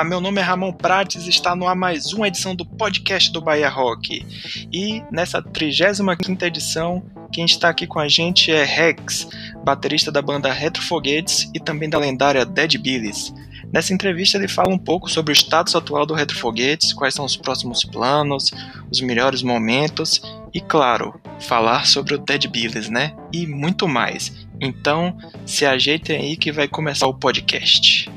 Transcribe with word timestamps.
Olá, 0.00 0.08
meu 0.08 0.18
nome 0.18 0.40
é 0.40 0.42
Ramon 0.42 0.72
Prates 0.72 1.26
e 1.26 1.28
está 1.28 1.54
no 1.54 1.68
ar 1.68 1.76
mais 1.76 2.14
uma 2.14 2.26
edição 2.26 2.56
do 2.56 2.64
podcast 2.64 3.30
do 3.30 3.38
Bahia 3.42 3.68
Rock. 3.68 4.24
E 4.72 5.02
nessa 5.12 5.42
35ª 5.42 6.42
edição, 6.44 7.04
quem 7.30 7.44
está 7.44 7.68
aqui 7.68 7.86
com 7.86 8.00
a 8.00 8.08
gente 8.08 8.50
é 8.50 8.64
Rex, 8.64 9.28
baterista 9.62 10.10
da 10.10 10.22
banda 10.22 10.50
Retro 10.50 10.82
Foguetes 10.82 11.50
e 11.54 11.60
também 11.60 11.90
da 11.90 11.98
lendária 11.98 12.46
Dead 12.46 12.78
Billies. 12.78 13.34
Nessa 13.70 13.92
entrevista 13.92 14.38
ele 14.38 14.48
fala 14.48 14.72
um 14.72 14.78
pouco 14.78 15.06
sobre 15.10 15.32
o 15.32 15.36
status 15.36 15.76
atual 15.76 16.06
do 16.06 16.14
Retro 16.14 16.38
Foguetes, 16.38 16.94
quais 16.94 17.12
são 17.12 17.26
os 17.26 17.36
próximos 17.36 17.84
planos, 17.84 18.50
os 18.90 19.02
melhores 19.02 19.42
momentos 19.42 20.22
e, 20.54 20.62
claro, 20.62 21.20
falar 21.38 21.86
sobre 21.86 22.14
o 22.14 22.18
Dead 22.18 22.46
Billies, 22.46 22.88
né? 22.88 23.14
E 23.30 23.46
muito 23.46 23.86
mais. 23.86 24.48
Então, 24.58 25.14
se 25.44 25.66
ajeitem 25.66 26.16
aí 26.16 26.36
que 26.38 26.50
vai 26.50 26.66
começar 26.66 27.06
o 27.06 27.12
podcast. 27.12 28.10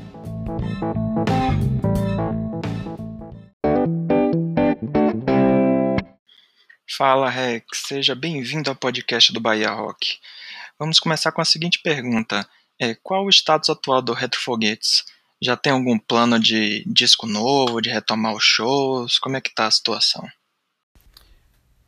Fala 6.96 7.28
Rex, 7.28 7.66
seja 7.88 8.14
bem-vindo 8.14 8.70
ao 8.70 8.76
podcast 8.76 9.32
do 9.32 9.40
Bahia 9.40 9.68
Rock. 9.68 10.16
Vamos 10.78 11.00
começar 11.00 11.32
com 11.32 11.40
a 11.40 11.44
seguinte 11.44 11.80
pergunta: 11.82 12.48
é, 12.78 12.94
qual 12.94 13.24
o 13.24 13.30
status 13.30 13.68
atual 13.68 14.00
do 14.00 14.12
Retro 14.12 14.40
Foguetes? 14.40 15.04
Já 15.42 15.56
tem 15.56 15.72
algum 15.72 15.98
plano 15.98 16.38
de 16.38 16.84
disco 16.86 17.26
novo, 17.26 17.80
de 17.80 17.90
retomar 17.90 18.32
os 18.32 18.44
shows? 18.44 19.18
Como 19.18 19.36
é 19.36 19.40
que 19.40 19.52
tá 19.52 19.66
a 19.66 19.70
situação? 19.72 20.24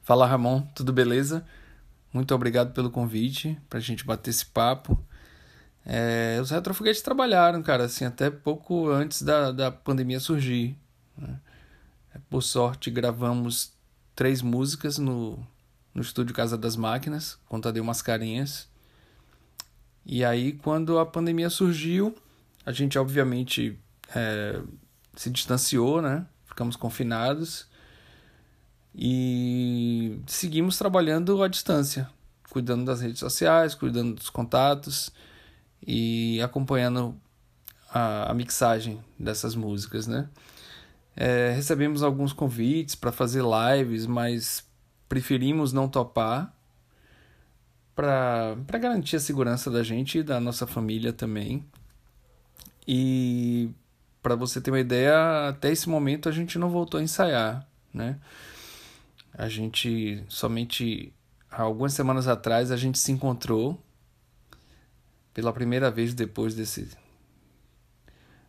Fala 0.02 0.26
Ramon, 0.26 0.62
tudo 0.74 0.92
beleza? 0.92 1.46
Muito 2.12 2.34
obrigado 2.34 2.74
pelo 2.74 2.90
convite 2.90 3.56
para 3.70 3.78
a 3.78 3.82
gente 3.82 4.04
bater 4.04 4.30
esse 4.30 4.46
papo. 4.46 4.98
É, 5.84 6.40
os 6.42 6.50
retrofoguetes 6.50 7.00
trabalharam, 7.00 7.62
cara, 7.62 7.84
assim, 7.84 8.04
até 8.04 8.28
pouco 8.28 8.88
antes 8.88 9.22
da, 9.22 9.52
da 9.52 9.70
pandemia 9.70 10.18
surgir. 10.18 10.76
Né? 11.16 11.38
Por 12.28 12.42
sorte, 12.42 12.90
gravamos 12.90 13.75
três 14.16 14.40
músicas 14.40 14.96
no, 14.96 15.38
no 15.94 16.00
estúdio 16.00 16.34
Casa 16.34 16.56
das 16.56 16.74
Máquinas, 16.74 17.38
com 17.46 17.60
Tadeu 17.60 17.84
Mascarenhas. 17.84 18.66
E 20.04 20.24
aí, 20.24 20.54
quando 20.54 20.98
a 20.98 21.04
pandemia 21.04 21.50
surgiu, 21.50 22.16
a 22.64 22.72
gente 22.72 22.98
obviamente 22.98 23.78
é, 24.14 24.60
se 25.14 25.30
distanciou, 25.30 26.00
né? 26.00 26.26
Ficamos 26.46 26.74
confinados 26.74 27.68
e 28.94 30.18
seguimos 30.26 30.78
trabalhando 30.78 31.42
à 31.42 31.48
distância, 31.48 32.08
cuidando 32.48 32.86
das 32.86 33.02
redes 33.02 33.18
sociais, 33.18 33.74
cuidando 33.74 34.14
dos 34.14 34.30
contatos 34.30 35.12
e 35.86 36.40
acompanhando 36.40 37.14
a, 37.90 38.30
a 38.30 38.34
mixagem 38.34 39.04
dessas 39.18 39.54
músicas, 39.54 40.06
né? 40.06 40.28
É, 41.16 41.50
recebemos 41.52 42.02
alguns 42.02 42.32
convites 42.32 42.94
para 42.94 43.10
fazer 43.10 43.42
lives, 43.42 44.04
mas 44.06 44.64
preferimos 45.08 45.72
não 45.72 45.88
topar 45.88 46.54
para 47.94 48.54
garantir 48.78 49.16
a 49.16 49.20
segurança 49.20 49.70
da 49.70 49.82
gente 49.82 50.18
e 50.18 50.22
da 50.22 50.38
nossa 50.38 50.66
família 50.66 51.14
também. 51.14 51.64
E 52.86 53.70
para 54.22 54.36
você 54.36 54.60
ter 54.60 54.70
uma 54.70 54.80
ideia, 54.80 55.48
até 55.48 55.72
esse 55.72 55.88
momento 55.88 56.28
a 56.28 56.32
gente 56.32 56.58
não 56.58 56.68
voltou 56.68 57.00
a 57.00 57.02
ensaiar, 57.02 57.66
né? 57.94 58.18
A 59.32 59.48
gente 59.48 60.22
somente 60.28 61.12
algumas 61.50 61.94
semanas 61.94 62.28
atrás 62.28 62.70
a 62.70 62.76
gente 62.76 62.98
se 62.98 63.10
encontrou 63.10 63.80
pela 65.32 65.52
primeira 65.52 65.90
vez 65.90 66.12
depois 66.12 66.54
desse 66.54 66.88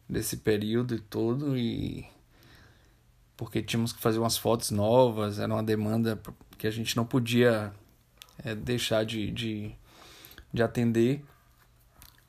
desse 0.09 0.37
período 0.37 0.99
todo 1.01 1.57
e 1.57 2.05
porque 3.37 3.61
tínhamos 3.61 3.93
que 3.93 4.01
fazer 4.01 4.17
umas 4.17 4.37
fotos 4.37 4.71
novas, 4.71 5.39
era 5.39 5.53
uma 5.53 5.63
demanda 5.63 6.19
que 6.57 6.65
a 6.65 6.71
gente 6.71 6.97
não 6.97 7.05
podia 7.05 7.71
é, 8.43 8.55
deixar 8.55 9.05
de, 9.05 9.31
de, 9.31 9.71
de 10.51 10.63
atender. 10.63 11.23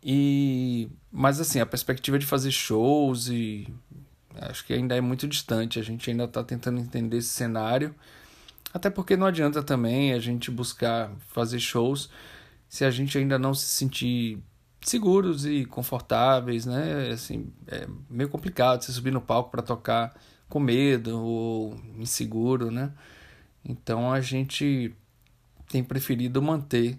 E 0.02 0.88
mas 1.10 1.40
assim, 1.40 1.58
a 1.58 1.66
perspectiva 1.66 2.18
de 2.18 2.26
fazer 2.26 2.50
shows 2.50 3.28
e 3.28 3.66
acho 4.36 4.64
que 4.64 4.72
ainda 4.74 4.94
é 4.94 5.00
muito 5.00 5.26
distante, 5.26 5.80
a 5.80 5.82
gente 5.82 6.08
ainda 6.10 6.24
está 6.24 6.44
tentando 6.44 6.78
entender 6.78 7.16
esse 7.16 7.28
cenário. 7.28 7.94
Até 8.72 8.90
porque 8.90 9.16
não 9.16 9.26
adianta 9.26 9.62
também 9.62 10.12
a 10.12 10.20
gente 10.20 10.50
buscar 10.50 11.10
fazer 11.28 11.58
shows 11.58 12.10
se 12.68 12.84
a 12.84 12.90
gente 12.90 13.16
ainda 13.16 13.38
não 13.38 13.54
se 13.54 13.66
sentir 13.66 14.38
seguros 14.82 15.46
e 15.46 15.64
confortáveis, 15.64 16.66
né? 16.66 17.08
Assim, 17.10 17.50
é 17.66 17.88
meio 18.10 18.28
complicado 18.28 18.82
você 18.82 18.92
subir 18.92 19.10
no 19.10 19.22
palco 19.22 19.50
para 19.50 19.62
tocar 19.62 20.14
com 20.48 20.60
medo 20.60 21.20
ou 21.20 21.80
inseguro, 21.96 22.70
né? 22.70 22.92
Então 23.64 24.12
a 24.12 24.20
gente 24.20 24.94
tem 25.68 25.84
preferido 25.84 26.40
manter 26.40 26.98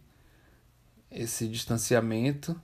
esse 1.12 1.48
distanciamento. 1.48 2.60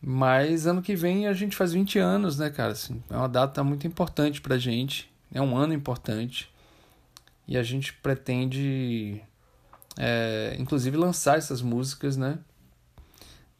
Mas 0.00 0.66
ano 0.66 0.82
que 0.82 0.94
vem 0.94 1.26
a 1.26 1.32
gente 1.32 1.56
faz 1.56 1.72
20 1.72 1.98
anos, 1.98 2.38
né, 2.38 2.50
cara? 2.50 2.72
Assim, 2.72 3.02
é 3.10 3.16
uma 3.16 3.28
data 3.28 3.64
muito 3.64 3.86
importante 3.86 4.40
pra 4.40 4.58
gente. 4.58 5.10
É 5.32 5.40
um 5.40 5.56
ano 5.56 5.72
importante 5.72 6.52
e 7.46 7.56
a 7.56 7.62
gente 7.62 7.92
pretende, 7.92 9.20
é, 9.98 10.56
inclusive, 10.58 10.96
lançar 10.96 11.38
essas 11.38 11.60
músicas, 11.60 12.16
né? 12.16 12.38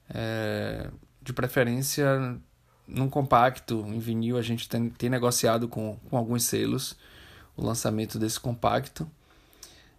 É, 0.09 0.91
de 1.23 1.33
preferência 1.33 2.39
num 2.87 3.09
compacto, 3.09 3.85
em 3.87 3.99
vinil, 3.99 4.37
a 4.37 4.43
gente 4.43 4.69
tem, 4.69 4.91
tem 4.91 5.11
negociado 5.11 5.69
com, 5.69 5.97
com 6.11 6.17
alguns 6.17 6.45
selos 6.45 6.97
o 7.57 7.65
lançamento 7.65 8.19
desse 8.19 8.39
compacto. 8.39 9.11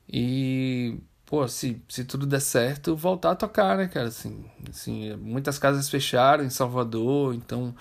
E, 0.08 0.98
pô, 1.26 1.48
se, 1.48 1.82
se 1.90 2.04
tudo 2.04 2.26
der 2.26 2.42
certo, 2.42 2.96
voltar 2.96 3.32
a 3.32 3.36
tocar, 3.36 3.78
né, 3.78 3.88
cara? 3.88 4.10
Assim, 4.10 4.46
assim, 4.70 5.16
muitas 5.16 5.58
casas 5.58 5.90
fecharam 5.90 6.44
em 6.44 6.50
Salvador, 6.50 7.34
então 7.34 7.76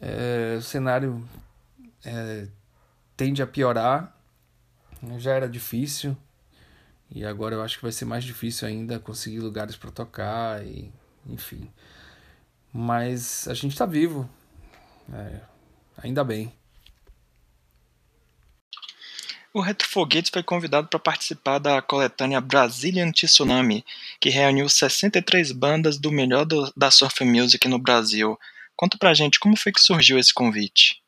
é, 0.00 0.56
o 0.58 0.62
cenário 0.62 1.26
é, 2.04 2.48
tende 3.16 3.42
a 3.42 3.46
piorar 3.46 4.14
já 5.18 5.32
era 5.32 5.48
difícil 5.48 6.16
e 7.10 7.24
agora 7.24 7.54
eu 7.54 7.62
acho 7.62 7.76
que 7.76 7.82
vai 7.82 7.92
ser 7.92 8.04
mais 8.04 8.24
difícil 8.24 8.66
ainda 8.66 8.98
conseguir 8.98 9.40
lugares 9.40 9.76
para 9.76 9.90
tocar 9.90 10.64
e 10.64 10.92
enfim. 11.26 11.70
Mas 12.76 13.46
a 13.46 13.54
gente 13.54 13.70
está 13.70 13.86
vivo, 13.86 14.28
é, 15.12 15.40
ainda 15.96 16.24
bem. 16.24 16.52
O 19.52 19.60
Retro 19.60 19.88
Foguetes 19.88 20.32
foi 20.32 20.42
convidado 20.42 20.88
para 20.88 20.98
participar 20.98 21.60
da 21.60 21.80
coletânea 21.80 22.40
Brazilian 22.40 23.12
Tsunami, 23.12 23.84
que 24.18 24.28
reuniu 24.28 24.68
63 24.68 25.52
bandas 25.52 25.96
do 25.96 26.10
melhor 26.10 26.44
do, 26.44 26.72
da 26.76 26.90
surf 26.90 27.24
music 27.24 27.68
no 27.68 27.78
Brasil. 27.78 28.36
Conta 28.74 28.98
pra 28.98 29.14
gente 29.14 29.38
como 29.38 29.56
foi 29.56 29.70
que 29.70 29.80
surgiu 29.80 30.18
esse 30.18 30.34
convite. 30.34 31.00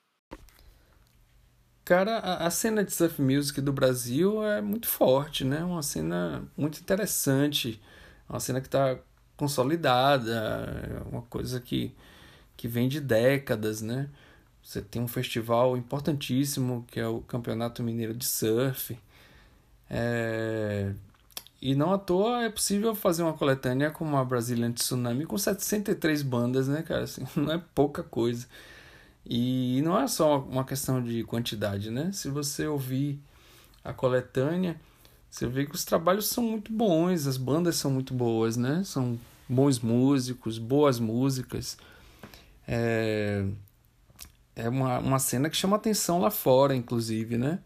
Cara, 1.84 2.18
a, 2.18 2.46
a, 2.46 2.50
cena 2.50 2.84
de 2.84 2.92
surf 2.92 3.20
music 3.20 3.60
do 3.60 3.72
Brasil 3.72 4.44
é 4.44 4.60
muito 4.60 4.86
forte, 4.86 5.42
né? 5.42 5.64
Uma 5.64 5.82
cena 5.82 6.46
muito 6.56 6.78
interessante, 6.78 7.82
uma 8.28 8.38
cena 8.38 8.60
que 8.60 8.68
está 8.68 8.96
consolidada, 9.36 10.32
é 10.32 11.08
uma 11.10 11.22
coisa 11.22 11.60
que, 11.60 11.94
que 12.56 12.66
vem 12.68 12.88
de 12.88 13.00
décadas, 13.00 13.82
né? 13.82 14.08
Você 14.62 14.82
tem 14.82 15.00
um 15.00 15.08
festival 15.08 15.76
importantíssimo 15.76 16.84
que 16.90 16.98
é 16.98 17.06
o 17.06 17.20
Campeonato 17.20 17.82
Mineiro 17.82 18.14
de 18.14 18.24
Surf. 18.26 18.98
É... 19.88 20.92
E 21.60 21.74
não 21.74 21.92
à 21.92 21.98
toa 21.98 22.44
é 22.44 22.50
possível 22.50 22.94
fazer 22.94 23.22
uma 23.22 23.32
coletânea 23.32 23.90
como 23.90 24.16
a 24.16 24.24
Brazilian 24.24 24.72
Tsunami 24.72 25.24
com 25.24 25.38
703 25.38 26.22
bandas, 26.22 26.68
né, 26.68 26.82
cara? 26.82 27.04
Assim, 27.04 27.26
não 27.36 27.52
é 27.52 27.62
pouca 27.74 28.02
coisa. 28.02 28.46
E 29.24 29.80
não 29.82 29.98
é 29.98 30.06
só 30.06 30.40
uma 30.40 30.64
questão 30.64 31.02
de 31.02 31.24
quantidade, 31.24 31.90
né? 31.90 32.10
Se 32.12 32.28
você 32.28 32.66
ouvir 32.66 33.20
a 33.84 33.92
coletânea, 33.92 34.80
você 35.36 35.46
vê 35.46 35.66
que 35.66 35.74
os 35.74 35.84
trabalhos 35.84 36.28
são 36.28 36.42
muito 36.42 36.72
bons, 36.72 37.26
as 37.26 37.36
bandas 37.36 37.76
são 37.76 37.90
muito 37.90 38.14
boas, 38.14 38.56
né? 38.56 38.82
São 38.84 39.18
bons 39.46 39.80
músicos, 39.80 40.56
boas 40.56 40.98
músicas. 40.98 41.76
É, 42.66 43.44
é 44.54 44.66
uma, 44.66 44.98
uma 44.98 45.18
cena 45.18 45.50
que 45.50 45.56
chama 45.56 45.76
atenção 45.76 46.20
lá 46.20 46.30
fora, 46.30 46.74
inclusive, 46.74 47.36
né? 47.36 47.58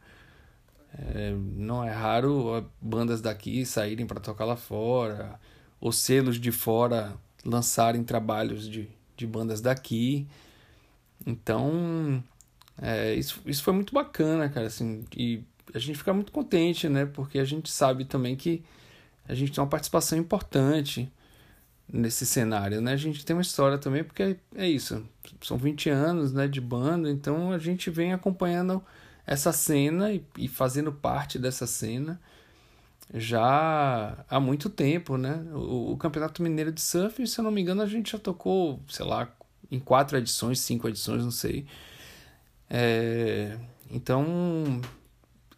É, 0.98 1.32
não 1.32 1.84
é 1.84 1.92
raro 1.92 2.68
bandas 2.80 3.20
daqui 3.20 3.64
saírem 3.64 4.04
para 4.04 4.18
tocar 4.18 4.46
lá 4.46 4.56
fora, 4.56 5.38
ou 5.80 5.92
selos 5.92 6.40
de 6.40 6.50
fora 6.50 7.14
lançarem 7.44 8.02
trabalhos 8.02 8.68
de, 8.68 8.88
de 9.16 9.28
bandas 9.28 9.60
daqui. 9.60 10.26
Então, 11.24 12.20
é, 12.82 13.14
isso, 13.14 13.40
isso 13.46 13.62
foi 13.62 13.74
muito 13.74 13.94
bacana, 13.94 14.48
cara, 14.48 14.66
assim, 14.66 15.04
e 15.16 15.44
a 15.74 15.78
gente 15.78 15.98
fica 15.98 16.12
muito 16.12 16.32
contente, 16.32 16.88
né, 16.88 17.06
porque 17.06 17.38
a 17.38 17.44
gente 17.44 17.70
sabe 17.70 18.04
também 18.04 18.36
que 18.36 18.62
a 19.28 19.34
gente 19.34 19.52
tem 19.52 19.62
uma 19.62 19.70
participação 19.70 20.18
importante 20.18 21.10
nesse 21.92 22.24
cenário, 22.24 22.80
né? 22.80 22.92
A 22.92 22.96
gente 22.96 23.24
tem 23.24 23.34
uma 23.34 23.42
história 23.42 23.76
também, 23.78 24.04
porque 24.04 24.36
é 24.54 24.68
isso, 24.68 25.04
são 25.42 25.56
20 25.56 25.90
anos, 25.90 26.32
né, 26.32 26.46
de 26.48 26.60
banda, 26.60 27.10
então 27.10 27.52
a 27.52 27.58
gente 27.58 27.90
vem 27.90 28.12
acompanhando 28.12 28.82
essa 29.26 29.52
cena 29.52 30.12
e, 30.12 30.24
e 30.38 30.48
fazendo 30.48 30.92
parte 30.92 31.38
dessa 31.38 31.66
cena 31.66 32.20
já 33.12 34.24
há 34.28 34.38
muito 34.38 34.70
tempo, 34.70 35.16
né? 35.16 35.44
O, 35.52 35.92
o, 35.92 35.96
Campeonato 35.96 36.42
Mineiro 36.42 36.70
de 36.72 36.80
Surf, 36.80 37.26
se 37.26 37.40
eu 37.40 37.44
não 37.44 37.50
me 37.50 37.60
engano, 37.60 37.82
a 37.82 37.86
gente 37.86 38.12
já 38.12 38.18
tocou, 38.18 38.80
sei 38.88 39.04
lá, 39.04 39.28
em 39.70 39.80
quatro 39.80 40.16
edições, 40.16 40.60
cinco 40.60 40.88
edições, 40.88 41.24
não 41.24 41.30
sei. 41.30 41.66
É, 42.68 43.58
então, 43.90 44.80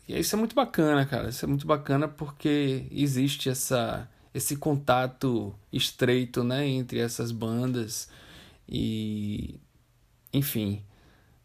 isso 0.08 0.34
é 0.34 0.38
muito 0.38 0.54
bacana, 0.54 1.06
cara. 1.06 1.28
Isso 1.28 1.44
é 1.44 1.49
muito 1.49 1.66
bacana 1.66 2.08
porque 2.08 2.87
existe 2.90 3.49
essa 3.49 4.08
esse 4.34 4.56
contato 4.56 5.54
estreito, 5.70 6.43
né, 6.43 6.66
entre 6.66 6.99
essas 6.99 7.31
bandas 7.31 8.08
e 8.66 9.60
enfim, 10.32 10.82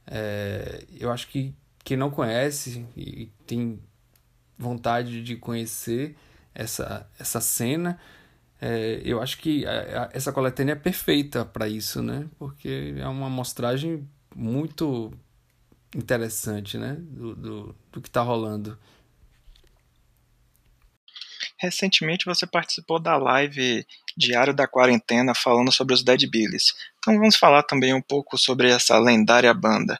é, 0.05 0.85
eu 0.97 1.11
acho 1.11 1.27
que 1.27 1.53
quem 1.83 1.97
não 1.97 2.09
conhece 2.09 2.85
e 2.95 3.29
tem 3.45 3.77
vontade 4.57 5.21
de 5.21 5.35
conhecer 5.35 6.15
essa 6.55 7.09
essa 7.19 7.41
cena, 7.41 7.99
é, 8.61 9.01
eu 9.03 9.21
acho 9.21 9.37
que 9.39 9.65
a, 9.65 10.05
a, 10.05 10.09
essa 10.13 10.31
coletânea 10.31 10.73
é 10.73 10.75
perfeita 10.75 11.45
para 11.45 11.67
isso, 11.67 12.01
né? 12.01 12.27
Porque 12.39 12.95
é 12.97 13.07
uma 13.07 13.27
amostragem 13.27 14.07
muito 14.35 15.11
interessante, 15.95 16.77
né? 16.77 16.97
Do, 16.99 17.35
do, 17.35 17.75
do 17.91 18.01
que 18.01 18.07
está 18.07 18.21
rolando. 18.21 18.77
Recentemente 21.59 22.25
você 22.25 22.45
participou 22.45 22.99
da 22.99 23.17
live 23.17 23.85
Diário 24.15 24.53
da 24.53 24.67
Quarentena 24.67 25.33
falando 25.33 25.71
sobre 25.71 25.93
os 25.93 26.03
Dead 26.03 26.29
Billies. 26.29 26.73
Então 26.99 27.17
vamos 27.17 27.35
falar 27.35 27.63
também 27.63 27.93
um 27.93 28.01
pouco 28.01 28.37
sobre 28.37 28.69
essa 28.69 28.97
lendária 28.99 29.53
banda. 29.53 29.97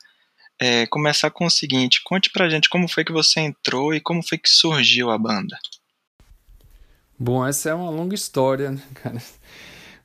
É, 0.60 0.86
começar 0.88 1.30
com 1.30 1.46
o 1.46 1.52
seguinte, 1.52 2.02
conte 2.04 2.32
pra 2.32 2.50
gente 2.50 2.70
como 2.70 2.88
foi 2.88 3.04
que 3.04 3.12
você 3.12 3.40
entrou 3.40 3.94
e 3.94 4.02
como 4.02 4.28
foi 4.28 4.38
que 4.38 4.50
surgiu 4.50 5.10
a 5.10 5.18
banda. 5.18 5.58
Bom, 7.18 7.46
essa 7.46 7.70
é 7.70 7.74
uma 7.74 7.90
longa 7.90 8.14
história, 8.14 8.72
né, 8.72 8.82
cara? 8.94 9.22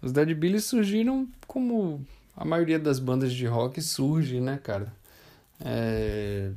Os 0.01 0.13
Dead 0.13 0.35
Billies 0.35 0.65
surgiram 0.65 1.29
como 1.47 2.05
a 2.35 2.45
maioria 2.45 2.79
das 2.79 2.99
bandas 2.99 3.33
de 3.33 3.47
rock 3.47 3.81
surge, 3.81 4.41
né, 4.41 4.59
cara? 4.63 4.93
É... 5.65 6.53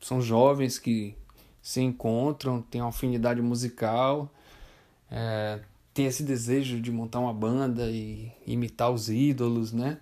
São 0.00 0.20
jovens 0.20 0.78
que 0.78 1.16
se 1.62 1.80
encontram, 1.80 2.60
têm 2.60 2.82
uma 2.82 2.90
afinidade 2.90 3.40
musical, 3.40 4.30
é, 5.10 5.60
tem 5.94 6.06
esse 6.06 6.22
desejo 6.22 6.80
de 6.80 6.90
montar 6.90 7.20
uma 7.20 7.32
banda 7.32 7.88
e 7.90 8.30
imitar 8.46 8.90
os 8.90 9.08
ídolos, 9.08 9.72
né? 9.72 9.98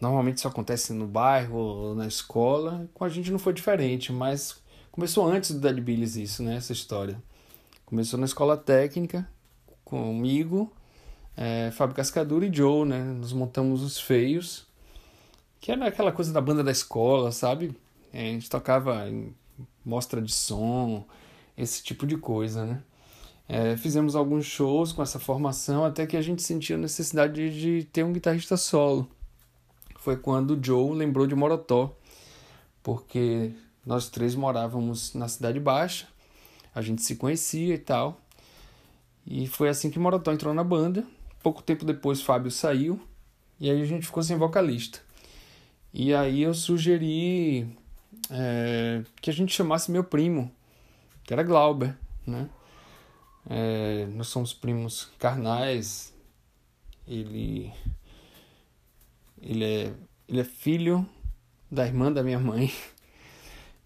Normalmente 0.00 0.38
isso 0.38 0.48
acontece 0.48 0.92
no 0.92 1.06
bairro 1.06 1.58
ou 1.58 1.94
na 1.94 2.06
escola. 2.06 2.88
Com 2.94 3.04
a 3.04 3.08
gente 3.08 3.30
não 3.30 3.38
foi 3.38 3.52
diferente, 3.52 4.12
mas 4.12 4.62
começou 4.92 5.26
antes 5.26 5.50
do 5.50 5.60
Dead 5.60 5.80
Billies 5.80 6.16
isso, 6.16 6.42
né? 6.42 6.56
Essa 6.56 6.72
história. 6.72 7.20
Começou 7.84 8.18
na 8.18 8.26
escola 8.26 8.56
técnica, 8.56 9.28
comigo, 9.84 10.72
é, 11.36 11.70
Fábio 11.72 11.96
Cascadura 11.96 12.46
e 12.46 12.54
Joe, 12.54 12.86
né? 12.86 13.02
Nós 13.02 13.32
montamos 13.32 13.82
os 13.82 13.98
Feios, 13.98 14.67
que 15.60 15.72
era 15.72 15.86
aquela 15.86 16.12
coisa 16.12 16.32
da 16.32 16.40
banda 16.40 16.62
da 16.62 16.70
escola, 16.70 17.32
sabe? 17.32 17.74
É, 18.12 18.30
a 18.30 18.32
gente 18.32 18.48
tocava 18.48 19.08
em 19.08 19.34
mostra 19.84 20.20
de 20.20 20.32
som, 20.32 21.04
esse 21.56 21.82
tipo 21.82 22.06
de 22.06 22.16
coisa, 22.16 22.64
né? 22.64 22.82
É, 23.48 23.76
fizemos 23.78 24.14
alguns 24.14 24.44
shows 24.44 24.92
com 24.92 25.02
essa 25.02 25.18
formação 25.18 25.84
até 25.84 26.06
que 26.06 26.16
a 26.16 26.22
gente 26.22 26.42
sentiu 26.42 26.76
a 26.76 26.80
necessidade 26.80 27.50
de, 27.58 27.84
ter 27.84 28.04
um 28.04 28.12
guitarrista 28.12 28.56
solo. 28.58 29.08
Foi 29.98 30.16
quando 30.16 30.50
o 30.50 30.62
Joe 30.62 30.94
lembrou 30.94 31.26
de 31.26 31.34
Morotó, 31.34 31.96
porque 32.82 33.52
nós 33.86 34.10
três 34.10 34.34
morávamos 34.34 35.14
na 35.14 35.26
Cidade 35.28 35.58
Baixa, 35.58 36.06
a 36.74 36.82
gente 36.82 37.02
se 37.02 37.16
conhecia 37.16 37.74
e 37.74 37.78
tal. 37.78 38.20
E 39.26 39.46
foi 39.46 39.70
assim 39.70 39.90
que 39.90 39.98
Morotó 39.98 40.30
entrou 40.30 40.52
na 40.52 40.62
banda. 40.62 41.04
Pouco 41.42 41.62
tempo 41.62 41.84
depois, 41.84 42.20
Fábio 42.20 42.50
saiu 42.50 43.00
e 43.58 43.70
aí 43.70 43.80
a 43.80 43.84
gente 43.86 44.06
ficou 44.06 44.22
sem 44.22 44.36
vocalista. 44.36 45.00
E 45.92 46.14
aí 46.14 46.42
eu 46.42 46.54
sugeri 46.54 47.66
é, 48.30 49.02
que 49.20 49.30
a 49.30 49.32
gente 49.32 49.54
chamasse 49.54 49.90
meu 49.90 50.04
primo, 50.04 50.50
que 51.24 51.32
era 51.32 51.42
Glauber, 51.42 51.96
né? 52.26 52.48
É, 53.48 54.06
nós 54.14 54.28
somos 54.28 54.52
primos 54.52 55.10
carnais. 55.18 56.14
Ele, 57.06 57.72
ele 59.40 59.64
é, 59.64 59.92
ele 60.28 60.40
é 60.40 60.44
filho 60.44 61.08
da 61.70 61.86
irmã 61.86 62.12
da 62.12 62.22
minha 62.22 62.38
mãe. 62.38 62.72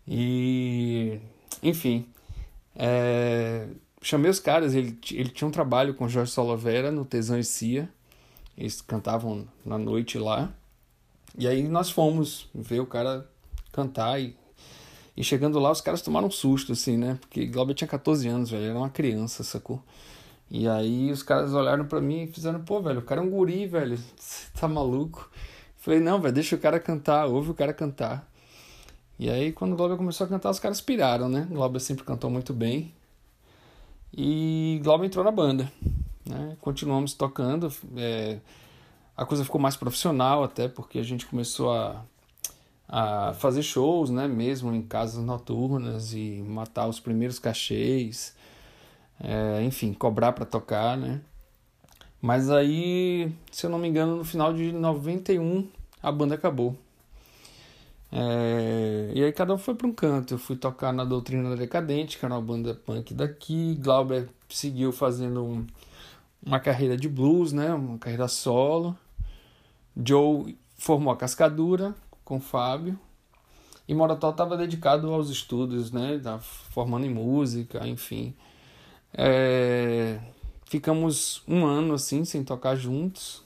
E, 0.04 1.20
enfim, 1.62 2.08
é, 2.75 3.69
chamei 4.02 4.28
os 4.28 4.40
caras. 4.40 4.75
Ele, 4.75 4.99
ele 5.12 5.28
tinha 5.28 5.46
um 5.46 5.52
trabalho 5.52 5.94
com 5.94 6.08
Jorge 6.08 6.32
Solovera 6.32 6.90
no 6.90 7.04
Tesão 7.04 7.38
e 7.38 7.44
Cia. 7.44 7.88
Eles 8.58 8.81
cantavam 8.81 9.46
na 9.64 9.78
noite 9.78 10.19
lá. 10.19 10.52
E 11.37 11.49
aí 11.49 11.67
nós 11.67 11.90
fomos 11.90 12.49
ver 12.55 12.81
o 12.81 12.87
cara 12.87 13.26
cantar 13.73 14.20
e, 14.20 14.37
e 15.17 15.25
chegando 15.25 15.58
lá 15.58 15.70
os 15.70 15.81
caras 15.81 16.02
tomaram 16.02 16.29
um 16.29 16.31
susto, 16.31 16.73
assim, 16.73 16.96
né? 16.96 17.19
Porque 17.20 17.46
Glauber 17.46 17.75
tinha 17.75 17.88
14 17.88 18.29
anos, 18.29 18.50
velho, 18.50 18.64
era 18.64 18.79
uma 18.79 18.90
criança, 18.90 19.43
sacou? 19.43 19.82
E 20.50 20.69
aí 20.69 21.11
os 21.11 21.23
caras 21.23 21.55
olharam 21.55 21.87
para 21.87 22.00
mim 22.00 22.25
e 22.25 22.26
fizeram, 22.26 22.62
pô, 22.62 22.82
velho, 22.82 22.99
o 22.99 23.02
cara 23.02 23.23
é 23.23 23.25
um 23.25 23.31
guri, 23.31 23.67
velho, 23.67 23.96
você 24.17 24.46
tá 24.61 24.69
maluco? 24.69 25.31
Falei, 25.79 25.99
não, 25.99 26.20
velho, 26.20 26.34
deixa 26.34 26.55
o 26.55 26.58
cara 26.58 26.79
cantar, 26.79 27.26
ouve 27.26 27.50
o 27.50 27.55
cara 27.55 27.73
cantar. 27.73 28.31
E 29.19 29.31
aí 29.31 29.52
quando 29.52 29.73
o 29.73 29.76
Glauber 29.76 29.97
começou 29.97 30.26
a 30.26 30.28
cantar, 30.28 30.50
os 30.50 30.61
caras 30.61 30.80
piraram, 30.80 31.28
né? 31.28 31.47
O 31.50 31.54
Glauber 31.54 31.80
sempre 31.80 32.04
cantou 32.04 32.28
muito 32.28 32.52
bem. 32.52 32.92
E 34.12 34.78
Glauber 34.85 35.07
entrou 35.07 35.25
na 35.25 35.30
banda, 35.30 35.73
né? 36.26 36.57
Continuamos 36.61 37.14
tocando, 37.14 37.73
é... 37.97 38.38
a 39.16 39.25
coisa 39.25 39.45
ficou 39.45 39.61
mais 39.61 39.76
profissional 39.76 40.45
até, 40.45 40.69
porque 40.69 40.99
a 40.99 41.02
gente 41.02 41.26
começou 41.26 41.73
a 41.73 42.04
a 42.92 43.33
fazer 43.33 43.62
shows, 43.62 44.11
né, 44.11 44.28
mesmo 44.28 44.71
em 44.75 44.83
casas 44.83 45.25
noturnas 45.25 46.12
e 46.12 46.45
matar 46.47 46.87
os 46.87 47.00
primeiros 47.00 47.38
cachês, 47.38 48.37
é, 49.19 49.62
enfim, 49.62 49.95
cobrar 49.95 50.33
para 50.33 50.45
tocar, 50.45 50.99
né. 50.99 51.23
Mas 52.21 52.50
aí, 52.50 53.33
se 53.50 53.64
eu 53.64 53.71
não 53.71 53.78
me 53.78 53.88
engano, 53.88 54.16
no 54.16 54.25
final 54.25 54.52
de 54.52 54.73
91 54.73 55.66
a 56.02 56.12
banda 56.12 56.35
acabou. 56.35 56.76
É, 58.12 59.11
e 59.14 59.25
aí 59.25 59.33
cada 59.33 59.54
um 59.54 59.59
foi 59.59 59.75
para 59.75 59.87
um 59.87 59.92
canto. 59.92 60.35
Eu 60.35 60.38
fui 60.38 60.57
tocar 60.57 60.92
na 60.92 61.04
Doutrina 61.04 61.57
Decadente, 61.57 62.19
que 62.19 62.25
era 62.25 62.35
uma 62.35 62.42
banda 62.42 62.75
punk 62.75 63.14
daqui. 63.14 63.75
Glauber 63.76 64.28
seguiu 64.49 64.92
fazendo 64.92 65.42
um, 65.45 65.66
uma 66.44 66.61
carreira 66.61 66.96
de 66.96 67.08
blues, 67.08 67.52
né, 67.52 67.72
uma 67.72 67.99
carreira 67.99 68.28
solo. 68.28 68.96
Joe 69.96 70.56
formou 70.76 71.12
a 71.12 71.16
Cascadura, 71.16 71.94
com 72.25 72.40
Fábio. 72.40 72.99
E 73.87 73.94
Morató 73.94 74.30
estava 74.30 74.56
dedicado 74.56 75.12
aos 75.12 75.28
estudos, 75.28 75.90
né? 75.90 76.18
Tá 76.22 76.38
formando 76.38 77.04
em 77.04 77.11
música, 77.11 77.87
enfim. 77.87 78.34
É... 79.12 80.18
Ficamos 80.64 81.42
um 81.46 81.66
ano 81.66 81.94
assim, 81.94 82.25
sem 82.25 82.42
tocar 82.42 82.76
juntos. 82.76 83.44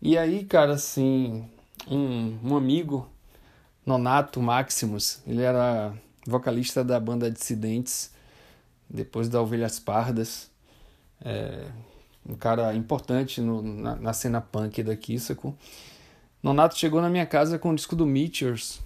E 0.00 0.16
aí, 0.16 0.44
cara, 0.44 0.74
assim, 0.74 1.48
um, 1.88 2.38
um 2.42 2.56
amigo, 2.56 3.08
Nonato 3.84 4.40
Maximus, 4.40 5.20
ele 5.26 5.42
era 5.42 5.92
vocalista 6.26 6.82
da 6.82 6.98
banda 6.98 7.30
Dissidentes, 7.30 8.10
depois 8.88 9.28
da 9.28 9.42
Ovelhas 9.42 9.78
Pardas. 9.78 10.50
É, 11.24 11.66
um 12.28 12.34
cara 12.34 12.74
importante 12.74 13.40
no, 13.40 13.62
na, 13.62 13.96
na 13.96 14.12
cena 14.12 14.40
punk 14.40 14.82
daqui, 14.82 15.18
sacou? 15.18 15.56
Nonato 16.42 16.78
chegou 16.78 17.00
na 17.00 17.10
minha 17.10 17.26
casa 17.26 17.58
com 17.58 17.70
o 17.70 17.74
disco 17.74 17.96
do 17.96 18.06
Meteors 18.06 18.80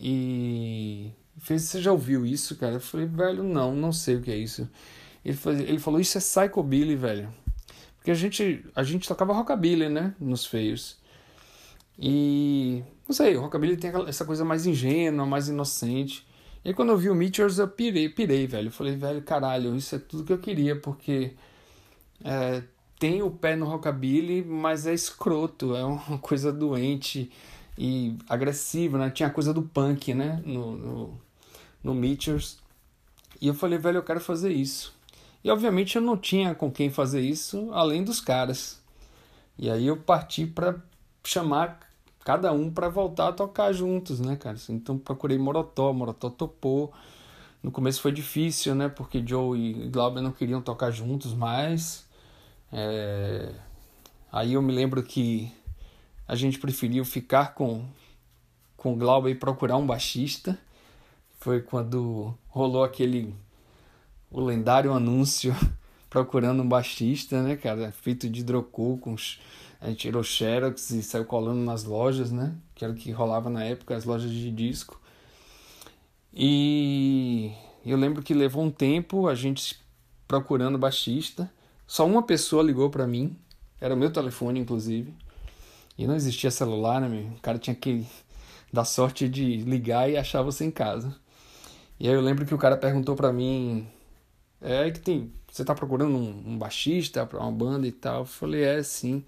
e 0.00 1.10
fez: 1.38 1.62
Você 1.62 1.80
já 1.80 1.92
ouviu 1.92 2.24
isso, 2.24 2.56
cara? 2.56 2.74
Eu 2.74 2.80
falei: 2.80 3.06
Velho, 3.06 3.42
não, 3.42 3.74
não 3.74 3.92
sei 3.92 4.16
o 4.16 4.22
que 4.22 4.30
é 4.30 4.36
isso. 4.36 4.68
Ele, 5.24 5.38
ele 5.62 5.78
falou: 5.78 6.00
Isso 6.00 6.18
é 6.18 6.20
Psychobilly, 6.20 6.96
velho. 6.96 7.32
Porque 7.96 8.10
a 8.10 8.14
gente, 8.14 8.64
a 8.74 8.82
gente 8.82 9.06
tocava 9.06 9.32
rockabilly, 9.34 9.88
né? 9.88 10.14
Nos 10.18 10.46
feios. 10.46 10.98
E. 11.98 12.82
Não 13.06 13.14
sei, 13.14 13.36
o 13.36 13.40
rockabilly 13.40 13.76
tem 13.76 13.92
essa 14.06 14.24
coisa 14.24 14.44
mais 14.44 14.64
ingênua, 14.66 15.26
mais 15.26 15.48
inocente. 15.48 16.26
E 16.64 16.72
quando 16.72 16.90
eu 16.90 16.98
vi 16.98 17.10
o 17.10 17.14
Meteors, 17.14 17.58
eu 17.58 17.68
pirei, 17.68 18.08
pirei, 18.08 18.46
velho. 18.46 18.68
Eu 18.68 18.72
falei, 18.72 18.96
velho, 18.96 19.22
caralho, 19.22 19.74
isso 19.76 19.94
é 19.94 19.98
tudo 19.98 20.24
que 20.24 20.32
eu 20.32 20.38
queria, 20.38 20.76
porque 20.76 21.34
é, 22.24 22.62
tem 22.98 23.22
o 23.22 23.30
pé 23.30 23.56
no 23.56 23.66
rockabilly, 23.66 24.44
mas 24.44 24.86
é 24.86 24.92
escroto, 24.92 25.74
é 25.74 25.84
uma 25.84 26.18
coisa 26.20 26.52
doente 26.52 27.30
e 27.78 28.16
agressiva, 28.28 28.98
né? 28.98 29.10
Tinha 29.10 29.28
a 29.28 29.32
coisa 29.32 29.54
do 29.54 29.62
punk, 29.62 30.12
né? 30.12 30.42
No, 30.44 30.76
no, 30.76 31.20
no 31.82 31.94
Meteors. 31.94 32.58
E 33.40 33.48
eu 33.48 33.54
falei, 33.54 33.78
velho, 33.78 33.98
eu 33.98 34.02
quero 34.02 34.20
fazer 34.20 34.52
isso. 34.52 34.94
E 35.42 35.50
obviamente 35.50 35.96
eu 35.96 36.02
não 36.02 36.16
tinha 36.16 36.54
com 36.54 36.70
quem 36.70 36.90
fazer 36.90 37.22
isso 37.22 37.70
além 37.72 38.04
dos 38.04 38.20
caras. 38.20 38.80
E 39.58 39.70
aí 39.70 39.86
eu 39.86 39.96
parti 39.96 40.46
para 40.46 40.76
chamar 41.24 41.80
cada 42.22 42.52
um 42.52 42.70
para 42.70 42.88
voltar 42.88 43.28
a 43.28 43.32
tocar 43.32 43.72
juntos, 43.72 44.20
né, 44.20 44.36
cara? 44.36 44.58
Então 44.68 44.98
procurei 44.98 45.38
Morotó, 45.38 45.92
Morotó 45.92 46.28
topou. 46.28 46.92
No 47.62 47.70
começo 47.70 48.00
foi 48.00 48.12
difícil, 48.12 48.74
né? 48.74 48.88
Porque 48.90 49.22
Joe 49.26 49.58
e 49.58 49.88
Glauber 49.88 50.20
não 50.20 50.32
queriam 50.32 50.60
tocar 50.60 50.90
juntos 50.90 51.32
mais. 51.32 52.06
É... 52.72 53.52
Aí 54.32 54.54
eu 54.54 54.62
me 54.62 54.72
lembro 54.72 55.02
que 55.02 55.52
a 56.26 56.34
gente 56.34 56.58
preferiu 56.58 57.04
ficar 57.04 57.54
com, 57.54 57.84
com 58.76 58.92
o 58.92 58.96
Glauber 58.96 59.30
e 59.30 59.34
procurar 59.34 59.76
um 59.76 59.86
baixista. 59.86 60.58
Foi 61.38 61.60
quando 61.60 62.34
rolou 62.48 62.84
aquele 62.84 63.34
o 64.30 64.40
lendário 64.40 64.92
anúncio 64.92 65.54
procurando 66.08 66.62
um 66.62 66.68
baixista, 66.68 67.42
né, 67.42 67.56
cara? 67.56 67.90
Feito 67.90 68.28
de 68.28 68.40
hidrocor 68.40 68.98
com 68.98 69.16
a 69.80 69.88
gente 69.88 70.00
tirou 70.00 70.22
xerox 70.22 70.90
e 70.90 71.02
saiu 71.02 71.24
colando 71.24 71.60
nas 71.62 71.84
lojas, 71.84 72.30
né? 72.30 72.54
Que 72.74 72.84
era 72.84 72.92
o 72.92 72.96
que 72.96 73.10
rolava 73.10 73.48
na 73.48 73.64
época, 73.64 73.96
as 73.96 74.04
lojas 74.04 74.30
de 74.30 74.50
disco. 74.50 75.00
E 76.32 77.52
eu 77.84 77.96
lembro 77.96 78.22
que 78.22 78.34
levou 78.34 78.62
um 78.62 78.70
tempo 78.70 79.26
a 79.26 79.34
gente 79.34 79.80
procurando 80.28 80.76
baixista. 80.76 81.50
Só 81.90 82.06
uma 82.06 82.22
pessoa 82.22 82.62
ligou 82.62 82.88
para 82.88 83.04
mim, 83.04 83.36
era 83.80 83.92
o 83.92 83.96
meu 83.96 84.12
telefone, 84.12 84.60
inclusive. 84.60 85.12
E 85.98 86.06
não 86.06 86.14
existia 86.14 86.48
celular, 86.48 87.00
né, 87.00 87.08
meu? 87.08 87.32
O 87.32 87.40
cara 87.40 87.58
tinha 87.58 87.74
que 87.74 88.06
dar 88.72 88.84
sorte 88.84 89.28
de 89.28 89.56
ligar 89.56 90.08
e 90.08 90.16
achar 90.16 90.40
você 90.40 90.64
em 90.64 90.70
casa. 90.70 91.12
E 91.98 92.06
aí 92.06 92.14
eu 92.14 92.20
lembro 92.20 92.46
que 92.46 92.54
o 92.54 92.58
cara 92.58 92.76
perguntou 92.76 93.16
para 93.16 93.32
mim: 93.32 93.88
É 94.60 94.88
que 94.88 95.00
tem. 95.00 95.32
Você 95.50 95.64
tá 95.64 95.74
procurando 95.74 96.16
um, 96.16 96.52
um 96.52 96.56
baixista 96.56 97.26
pra 97.26 97.40
uma 97.40 97.50
banda 97.50 97.84
e 97.88 97.92
tal? 97.92 98.20
Eu 98.20 98.24
falei: 98.24 98.62
É, 98.62 98.80
sim. 98.84 99.24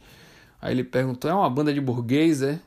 Aí 0.60 0.72
ele 0.72 0.84
perguntou: 0.84 1.28
É 1.28 1.34
uma 1.34 1.50
banda 1.50 1.74
de 1.74 1.80
burguês, 1.80 2.42
é? 2.42 2.60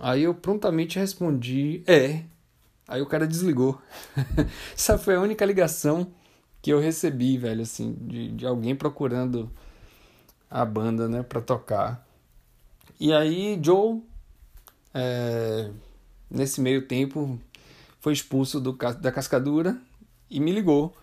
Aí 0.00 0.24
eu 0.24 0.34
prontamente 0.34 0.98
respondi: 0.98 1.84
É. 1.86 2.24
Aí 2.88 3.00
o 3.00 3.06
cara 3.06 3.24
desligou. 3.24 3.80
Essa 4.74 4.98
foi 4.98 5.14
a 5.14 5.20
única 5.20 5.44
ligação 5.44 6.12
que 6.62 6.70
eu 6.70 6.80
recebi, 6.80 7.38
velho, 7.38 7.62
assim, 7.62 7.96
de, 8.00 8.32
de 8.32 8.46
alguém 8.46 8.74
procurando 8.74 9.50
a 10.50 10.64
banda, 10.64 11.08
né, 11.08 11.22
pra 11.22 11.40
tocar. 11.40 12.06
E 12.98 13.12
aí 13.12 13.58
Joe, 13.62 14.02
é, 14.92 15.70
nesse 16.30 16.60
meio 16.60 16.86
tempo, 16.86 17.38
foi 18.00 18.12
expulso 18.12 18.60
do, 18.60 18.72
da 18.72 19.12
cascadura 19.12 19.78
e 20.28 20.40
me 20.40 20.52
ligou. 20.52 20.94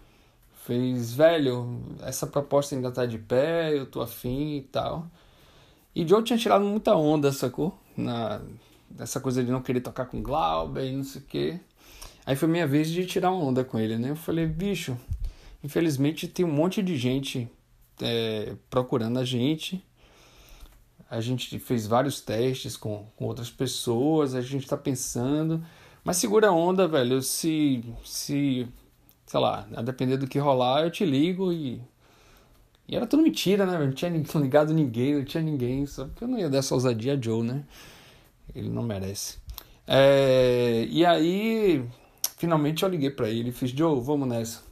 Fez, 0.65 1.13
velho, 1.13 1.81
essa 2.01 2.27
proposta 2.27 2.75
ainda 2.75 2.91
tá 2.91 3.05
de 3.05 3.17
pé, 3.17 3.77
eu 3.77 3.85
tô 3.85 4.01
afim 4.01 4.57
e 4.57 4.61
tal. 4.63 5.07
E 5.95 6.07
Joe 6.07 6.23
tinha 6.23 6.37
tirado 6.37 6.65
muita 6.65 6.95
onda, 6.95 7.31
sacou? 7.31 7.77
Na, 7.95 8.41
coisa 9.21 9.43
de 9.43 9.49
não 9.49 9.61
querer 9.61 9.81
tocar 9.81 10.05
com 10.05 10.21
Glauber 10.21 10.85
e 10.85 10.95
não 10.95 11.03
sei 11.03 11.21
o 11.21 11.23
quê. 11.23 11.59
Aí 12.25 12.35
foi 12.35 12.47
minha 12.49 12.67
vez 12.67 12.89
de 12.89 13.05
tirar 13.05 13.31
uma 13.31 13.43
onda 13.43 13.63
com 13.63 13.79
ele, 13.79 13.97
né? 13.97 14.09
Eu 14.11 14.15
falei, 14.15 14.45
bicho, 14.45 14.97
infelizmente 15.63 16.27
tem 16.27 16.45
um 16.45 16.51
monte 16.51 16.81
de 16.81 16.97
gente 16.97 17.49
é, 18.01 18.55
procurando 18.69 19.19
a 19.19 19.25
gente. 19.25 19.83
A 21.09 21.21
gente 21.21 21.57
fez 21.59 21.87
vários 21.87 22.19
testes 22.19 22.75
com, 22.75 23.07
com 23.15 23.25
outras 23.25 23.49
pessoas, 23.49 24.35
a 24.35 24.41
gente 24.41 24.67
tá 24.67 24.75
pensando. 24.75 25.63
Mas 26.03 26.17
segura 26.17 26.49
a 26.49 26.51
onda, 26.51 26.87
velho. 26.87 27.21
Se, 27.21 27.83
se, 28.03 28.67
sei 29.25 29.39
lá, 29.39 29.67
a 29.75 29.81
depender 29.81 30.17
do 30.17 30.27
que 30.27 30.39
rolar, 30.39 30.83
eu 30.83 30.91
te 30.91 31.05
ligo 31.05 31.51
e 31.53 31.81
e 32.87 32.95
era 32.95 33.05
tudo 33.05 33.21
mentira, 33.21 33.65
né? 33.65 33.77
Não 33.77 33.91
tinha 33.91 34.09
ligado 34.39 34.73
ninguém, 34.73 35.15
não 35.15 35.25
tinha 35.25 35.43
ninguém. 35.43 35.85
Só 35.85 36.05
porque 36.05 36.23
eu 36.23 36.27
não 36.27 36.39
ia 36.39 36.49
dar 36.49 36.59
essa 36.59 36.73
ousadia 36.73 37.13
a 37.13 37.21
Joe, 37.21 37.43
né? 37.43 37.63
Ele 38.55 38.69
não 38.69 38.81
merece. 38.81 39.37
É, 39.85 40.85
e 40.89 41.05
aí, 41.05 41.85
finalmente 42.37 42.83
eu 42.83 42.89
liguei 42.89 43.09
para 43.09 43.29
ele 43.29 43.49
e 43.49 43.51
fiz: 43.51 43.71
Joe, 43.71 43.99
vamos 44.01 44.27
nessa. 44.27 44.66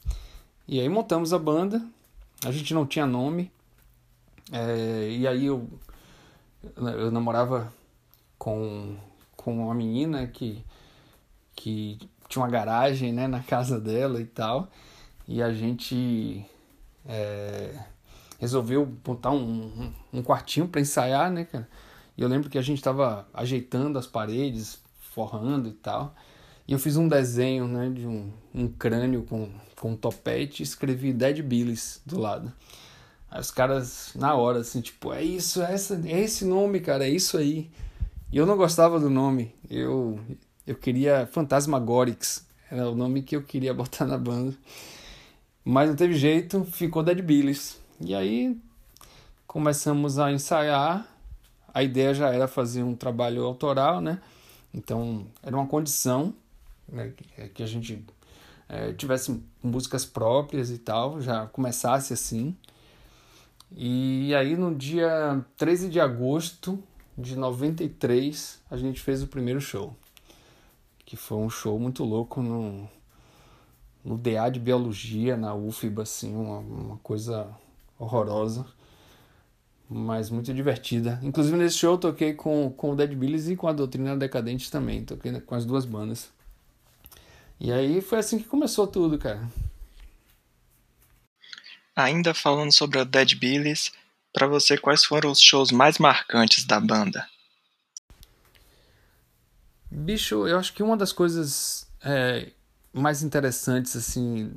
E 0.68 0.80
aí 0.80 0.90
montamos 0.90 1.34
a 1.34 1.40
banda. 1.40 1.86
A 2.46 2.52
gente 2.52 2.74
não 2.74 2.86
tinha 2.86 3.06
nome. 3.06 3.52
É, 4.52 5.10
e 5.10 5.28
aí 5.28 5.46
eu, 5.46 5.68
eu 6.76 7.12
namorava 7.12 7.74
com, 8.38 8.96
com 9.36 9.66
uma 9.66 9.74
menina 9.74 10.28
que, 10.28 10.64
que 11.56 12.00
tinha 12.28 12.44
uma 12.44 12.50
garagem 12.50 13.14
né, 13.14 13.28
na 13.28 13.42
casa 13.42 13.80
dela 13.80 14.20
e 14.22 14.26
tal. 14.26 14.70
E 15.28 15.42
a 15.42 15.54
gente. 15.54 16.46
É, 17.08 17.86
resolveu 18.40 18.86
botar 18.86 19.32
um, 19.32 19.92
um, 20.12 20.24
quartinho 20.24 20.68
para 20.68 20.82
ensaiar, 20.82 21.32
né, 21.32 21.46
cara? 21.46 21.68
E 22.18 22.22
eu 22.22 22.28
lembro 22.28 22.50
que 22.50 22.58
a 22.58 22.62
gente 22.62 22.78
estava 22.78 23.28
ajeitando 23.34 24.00
as 24.00 24.08
paredes, 24.08 24.82
forrando 25.00 25.68
e 25.68 25.74
tal. 25.74 26.16
E 26.68 26.74
eu 26.74 26.80
fiz 26.80 26.98
um 26.98 27.08
desenho, 27.08 27.68
né, 27.68 27.90
de 27.90 28.08
um, 28.08 28.32
um 28.54 28.68
crânio 28.68 29.24
com, 29.24 29.50
com 29.80 29.92
um 29.92 29.96
topete 29.96 30.62
e 30.62 30.66
escrevi 30.66 31.14
Dead 31.14 31.42
Billies 31.44 32.02
do 32.06 32.20
lado. 32.20 32.52
Aí 33.30 33.40
os 33.40 33.52
caras, 33.52 34.12
na 34.16 34.34
hora, 34.34 34.60
assim, 34.60 34.82
tipo, 34.82 35.14
é 35.14 35.24
isso, 35.24 35.62
é, 35.62 35.74
essa, 35.74 36.02
é 36.06 36.22
esse 36.22 36.44
nome, 36.44 36.80
cara, 36.80 37.06
é 37.06 37.10
isso 37.10 37.38
aí. 37.38 37.70
E 38.32 38.38
eu 38.38 38.46
não 38.46 38.58
gostava 38.58 39.00
do 39.00 39.10
nome. 39.10 39.54
Eu, 39.70 40.20
eu 40.66 40.76
queria 40.76 41.28
Fantasmagorix. 41.28 42.46
Era 42.72 42.90
o 42.90 42.96
nome 42.96 43.22
que 43.22 43.36
eu 43.36 43.44
queria 43.44 43.72
botar 43.76 44.06
na 44.06 44.18
banda. 44.18 44.56
Mas 45.64 45.90
não 45.90 45.96
teve 45.96 46.16
jeito, 46.16 46.64
ficou 46.64 47.04
Dead 47.04 47.22
Billies. 47.22 47.80
E 48.02 48.16
aí 48.16 48.58
começamos 49.46 50.18
a 50.18 50.32
ensaiar. 50.32 51.08
A 51.74 51.84
ideia 51.84 52.14
já 52.14 52.30
era 52.34 52.48
fazer 52.48 52.82
um 52.82 52.96
trabalho 52.96 53.44
autoral, 53.44 54.02
né? 54.02 54.20
Então 54.74 55.28
era 55.44 55.56
uma 55.56 55.68
condição 55.68 56.34
né, 56.88 57.14
que 57.54 57.64
a 57.64 57.66
gente 57.66 58.06
é, 58.68 58.94
tivesse 58.94 59.42
músicas 59.62 60.06
próprias 60.06 60.70
e 60.70 60.78
tal, 60.78 61.22
já 61.22 61.46
começasse 61.48 62.14
assim. 62.14 62.56
E 63.72 64.34
aí 64.36 64.56
no 64.56 64.74
dia 64.74 65.44
13 65.58 65.90
de 65.90 66.00
agosto 66.00 66.82
de 67.18 67.36
93 67.36 68.62
a 68.70 68.78
gente 68.78 69.02
fez 69.02 69.22
o 69.24 69.28
primeiro 69.28 69.62
show. 69.62 69.96
Que 71.06 71.16
foi 71.16 71.38
um 71.38 71.50
show 71.50 71.80
muito 71.80 72.04
louco 72.04 72.42
no, 72.42 72.90
no 74.04 74.18
DA 74.18 74.50
de 74.50 74.60
Biologia, 74.60 75.38
na 75.38 75.54
UFBA, 75.54 76.02
assim, 76.02 76.36
uma, 76.36 76.58
uma 76.60 76.98
coisa 76.98 77.48
horrorosa, 77.98 78.66
mas 79.88 80.32
muito 80.32 80.52
divertida. 80.52 81.20
Inclusive 81.22 81.56
nesse 81.58 81.78
show 81.78 81.94
eu 81.94 81.98
toquei 82.00 82.34
com, 82.34 82.72
com 82.72 82.92
o 82.92 82.96
Dead 82.96 83.16
Billies 83.16 83.48
e 83.48 83.56
com 83.56 83.68
a 83.68 83.74
Doutrina 83.74 84.18
Decadente 84.18 84.72
também, 84.72 85.06
toquei 85.06 85.40
com 85.42 85.54
as 85.54 85.64
duas 85.64 85.86
bandas. 85.86 86.34
E 87.60 87.72
aí 87.72 88.02
foi 88.02 88.20
assim 88.20 88.38
que 88.38 88.46
começou 88.46 88.86
tudo, 88.88 89.18
cara. 89.18 89.50
Ainda 91.96 92.34
falando 92.34 92.72
sobre 92.72 93.00
o 93.00 93.06
Dead 93.06 93.36
Billies, 93.36 93.92
para 94.34 94.48
você 94.48 94.78
quais 94.78 95.06
foram 95.06 95.32
os 95.32 95.40
shows 95.40 95.72
mais 95.72 95.98
marcantes 95.98 96.66
da 96.66 96.80
banda? 96.80 97.28
Bicho, 99.90 100.46
eu 100.46 100.60
acho 100.60 100.74
que 100.74 100.84
uma 100.84 100.98
das 100.98 101.14
coisas 101.14 101.88
é, 102.04 102.52
mais 102.92 103.24
interessantes 103.24 103.96
assim 103.96 104.54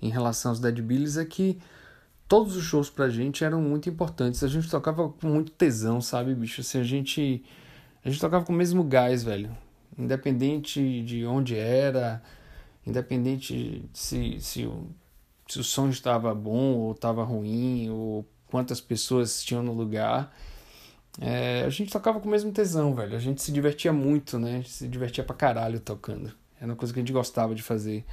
em 0.00 0.08
relação 0.08 0.52
aos 0.52 0.60
Dead 0.60 0.80
Billies 0.80 1.16
é 1.16 1.24
que 1.24 1.60
todos 2.26 2.56
os 2.56 2.64
shows 2.64 2.88
pra 2.88 3.10
gente 3.10 3.44
eram 3.44 3.60
muito 3.60 3.90
importantes. 3.90 4.42
A 4.42 4.48
gente 4.48 4.70
tocava 4.70 5.10
com 5.10 5.26
muito 5.26 5.52
tesão, 5.52 6.00
sabe, 6.00 6.34
bicho? 6.34 6.62
Assim, 6.62 6.80
a 6.80 6.84
gente. 6.84 7.44
A 8.02 8.08
gente 8.08 8.20
tocava 8.20 8.42
com 8.42 8.54
o 8.54 8.56
mesmo 8.56 8.82
gás, 8.82 9.22
velho. 9.22 9.54
Independente 9.98 11.02
de 11.02 11.26
onde 11.26 11.56
era, 11.56 12.22
independente 12.86 13.84
se, 13.92 14.40
se, 14.40 14.66
o, 14.66 14.88
se 15.48 15.60
o 15.60 15.64
som 15.64 15.88
estava 15.88 16.34
bom 16.34 16.74
ou 16.74 16.92
estava 16.92 17.22
ruim, 17.22 17.90
ou 17.90 18.26
quantas 18.46 18.80
pessoas 18.80 19.42
tinham 19.42 19.62
no 19.62 19.72
lugar. 19.72 20.34
É, 21.20 21.64
a 21.64 21.70
gente 21.70 21.92
tocava 21.92 22.20
com 22.20 22.28
o 22.28 22.30
mesmo 22.30 22.52
tesão, 22.52 22.94
velho. 22.94 23.14
A 23.16 23.20
gente 23.20 23.42
se 23.42 23.52
divertia 23.52 23.92
muito, 23.92 24.38
né? 24.38 24.52
A 24.52 24.56
gente 24.56 24.70
se 24.70 24.88
divertia 24.88 25.22
pra 25.22 25.36
caralho 25.36 25.78
tocando. 25.78 26.32
Era 26.56 26.66
uma 26.70 26.76
coisa 26.76 26.92
que 26.92 27.00
a 27.00 27.02
gente 27.02 27.12
gostava 27.12 27.54
de 27.54 27.62
fazer. 27.62 28.04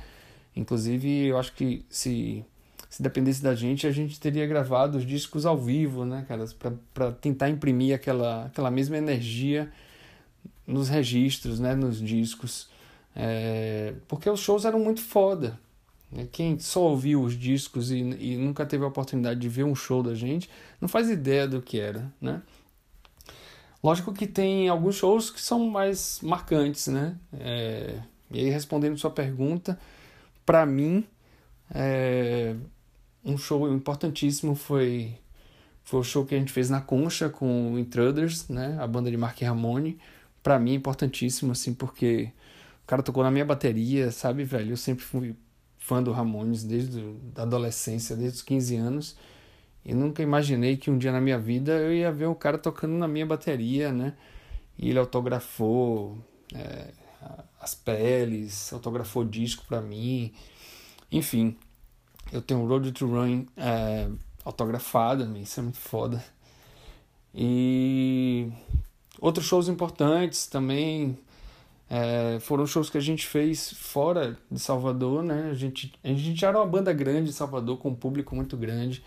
Inclusive, 0.56 1.28
eu 1.28 1.38
acho 1.38 1.54
que 1.54 1.86
se 1.90 2.46
se 2.90 3.04
dependesse 3.04 3.44
da 3.44 3.54
gente, 3.54 3.86
a 3.86 3.92
gente 3.92 4.20
teria 4.20 4.48
gravado 4.48 4.98
os 4.98 5.06
discos 5.06 5.46
ao 5.46 5.56
vivo, 5.56 6.06
né, 6.06 6.26
cara, 6.28 6.44
para 6.92 7.12
tentar 7.12 7.48
imprimir 7.48 7.94
aquela, 7.94 8.46
aquela 8.46 8.72
mesma 8.72 8.98
energia 8.98 9.72
nos 10.70 10.88
registros, 10.88 11.60
né, 11.60 11.76
nos 11.76 12.00
discos. 12.02 12.70
É, 13.16 13.96
porque 14.08 14.30
os 14.30 14.40
shows 14.40 14.66
eram 14.66 14.80
muito 14.80 15.02
foda. 15.02 15.60
Né? 16.12 16.28
Quem 16.32 16.60
só 16.60 16.84
ouviu 16.84 17.22
os 17.22 17.38
discos 17.38 17.92
e, 17.92 17.98
e 17.98 18.38
nunca 18.38 18.66
teve 18.66 18.84
a 18.84 18.88
oportunidade 18.88 19.40
de 19.40 19.50
ver 19.50 19.64
um 19.64 19.76
show 19.76 20.04
da 20.04 20.14
gente, 20.14 20.50
não 20.80 20.88
faz 20.88 21.10
ideia 21.10 21.48
do 21.48 21.62
que 21.62 21.80
era, 21.80 22.12
né? 22.22 22.42
Lógico 23.82 24.14
que 24.14 24.28
tem 24.28 24.68
alguns 24.68 24.96
shows 24.96 25.30
que 25.30 25.42
são 25.42 25.70
mais 25.70 26.20
marcantes, 26.22 26.88
né? 26.88 27.18
É, 27.34 28.02
e 28.30 28.40
aí, 28.40 28.50
respondendo 28.50 28.98
sua 28.98 29.10
pergunta, 29.10 29.80
para 30.46 30.66
mim, 30.66 31.06
é, 31.74 32.56
um 33.24 33.38
show 33.38 33.74
importantíssimo 33.74 34.54
foi 34.54 35.16
foi 35.84 36.02
o 36.02 36.04
show 36.04 36.24
que 36.24 36.36
a 36.36 36.38
gente 36.38 36.52
fez 36.52 36.70
na 36.70 36.82
Concha 36.82 37.30
com 37.30 37.74
o 37.74 37.80
Intruders, 37.80 38.48
né? 38.48 38.78
A 38.80 38.86
banda 38.86 39.10
de 39.10 39.18
Mark 39.18 39.42
Ramone. 39.42 39.98
Pra 40.42 40.60
mim 40.60 40.72
é 40.72 40.76
importantíssimo, 40.76 41.52
assim, 41.52 41.74
porque 41.74 42.32
o 42.84 42.88
cara 42.88 43.04
tocou 43.04 43.24
na 43.24 43.32
minha 43.32 43.46
bateria, 43.46 44.12
sabe, 44.12 44.44
velho? 44.44 44.72
Eu 44.72 44.78
sempre 44.78 45.04
fui 45.04 45.36
fã 45.78 46.02
do 46.02 46.12
Ramones 46.12 46.64
desde 46.64 47.04
a 47.36 47.42
adolescência, 47.42 48.16
desde 48.16 48.38
os 48.38 48.42
15 48.44 48.76
anos. 48.76 49.18
E 49.84 49.94
nunca 49.94 50.22
imaginei 50.22 50.78
que 50.78 50.92
um 50.92 50.98
dia 50.98 51.12
na 51.12 51.22
minha 51.22 51.40
vida 51.40 51.72
eu 51.72 51.94
ia 51.94 52.12
ver 52.12 52.28
o 52.28 52.36
cara 52.36 52.58
tocando 52.58 52.94
na 52.94 53.08
minha 53.08 53.26
bateria, 53.26 53.92
né? 53.92 54.14
E 54.78 54.90
ele 54.90 55.00
autografou 55.00 56.18
é, 56.54 56.92
as 57.60 57.76
peles, 57.76 58.72
autografou 58.72 59.24
disco 59.26 59.66
pra 59.68 59.82
mim. 59.82 60.34
Enfim, 61.12 61.58
eu 62.32 62.42
tenho 62.42 62.66
Road 62.68 62.92
to 62.92 63.08
Run 63.08 63.46
é, 63.58 64.08
autografada, 64.46 65.26
isso 65.40 65.60
é 65.60 65.64
muito 65.64 65.80
foda. 65.80 66.24
E 67.34 68.52
outros 69.20 69.46
shows 69.46 69.68
importantes 69.68 70.48
também 70.48 71.18
é, 71.90 72.38
foram 72.42 72.68
shows 72.68 72.90
que 72.90 72.98
a 72.98 73.02
gente 73.02 73.26
fez 73.26 73.74
fora 73.74 74.38
de 74.52 74.60
Salvador, 74.60 75.24
né? 75.24 75.50
A 75.50 75.56
gente, 75.56 75.94
a 76.04 76.14
gente 76.14 76.46
era 76.46 76.58
uma 76.58 76.66
banda 76.66 76.94
grande 76.94 77.30
em 77.30 77.34
Salvador, 77.34 77.78
com 77.78 77.90
um 77.90 77.96
público 77.96 78.36
muito 78.36 78.56
grande, 78.56 79.04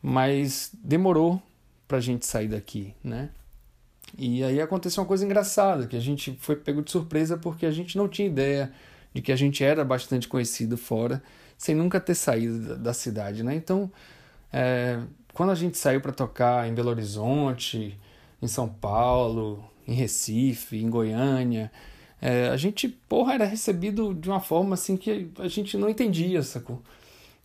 mas 0.00 0.70
demorou 0.74 1.42
pra 1.88 2.00
gente 2.00 2.24
sair 2.26 2.48
daqui, 2.48 2.94
né? 3.02 3.30
E 4.16 4.44
aí 4.44 4.60
aconteceu 4.60 5.02
uma 5.02 5.08
coisa 5.08 5.24
engraçada, 5.24 5.86
que 5.88 5.96
a 5.96 6.00
gente 6.00 6.36
foi 6.40 6.54
pego 6.54 6.82
de 6.82 6.90
surpresa 6.90 7.36
porque 7.36 7.66
a 7.66 7.70
gente 7.72 7.98
não 7.98 8.08
tinha 8.08 8.28
ideia 8.28 8.72
de 9.12 9.20
que 9.20 9.32
a 9.32 9.36
gente 9.36 9.64
era 9.64 9.84
bastante 9.84 10.28
conhecido 10.28 10.76
fora, 10.76 11.22
sem 11.58 11.74
nunca 11.74 12.00
ter 12.00 12.14
saído 12.14 12.76
da 12.76 12.92
cidade, 12.92 13.42
né? 13.42 13.54
Então, 13.54 13.90
é, 14.52 15.00
quando 15.32 15.50
a 15.50 15.54
gente 15.56 15.76
saiu 15.76 16.00
para 16.00 16.12
tocar 16.12 16.68
em 16.68 16.74
Belo 16.74 16.90
Horizonte, 16.90 17.98
em 18.44 18.48
São 18.48 18.68
Paulo, 18.68 19.64
em 19.86 19.94
Recife, 19.94 20.76
em 20.76 20.90
Goiânia, 20.90 21.70
é, 22.20 22.48
a 22.48 22.56
gente, 22.56 22.88
porra, 22.88 23.34
era 23.34 23.44
recebido 23.44 24.14
de 24.14 24.28
uma 24.28 24.40
forma 24.40 24.74
assim 24.74 24.96
que 24.96 25.30
a 25.38 25.48
gente 25.48 25.76
não 25.76 25.90
entendia, 25.90 26.42
sacou? 26.42 26.82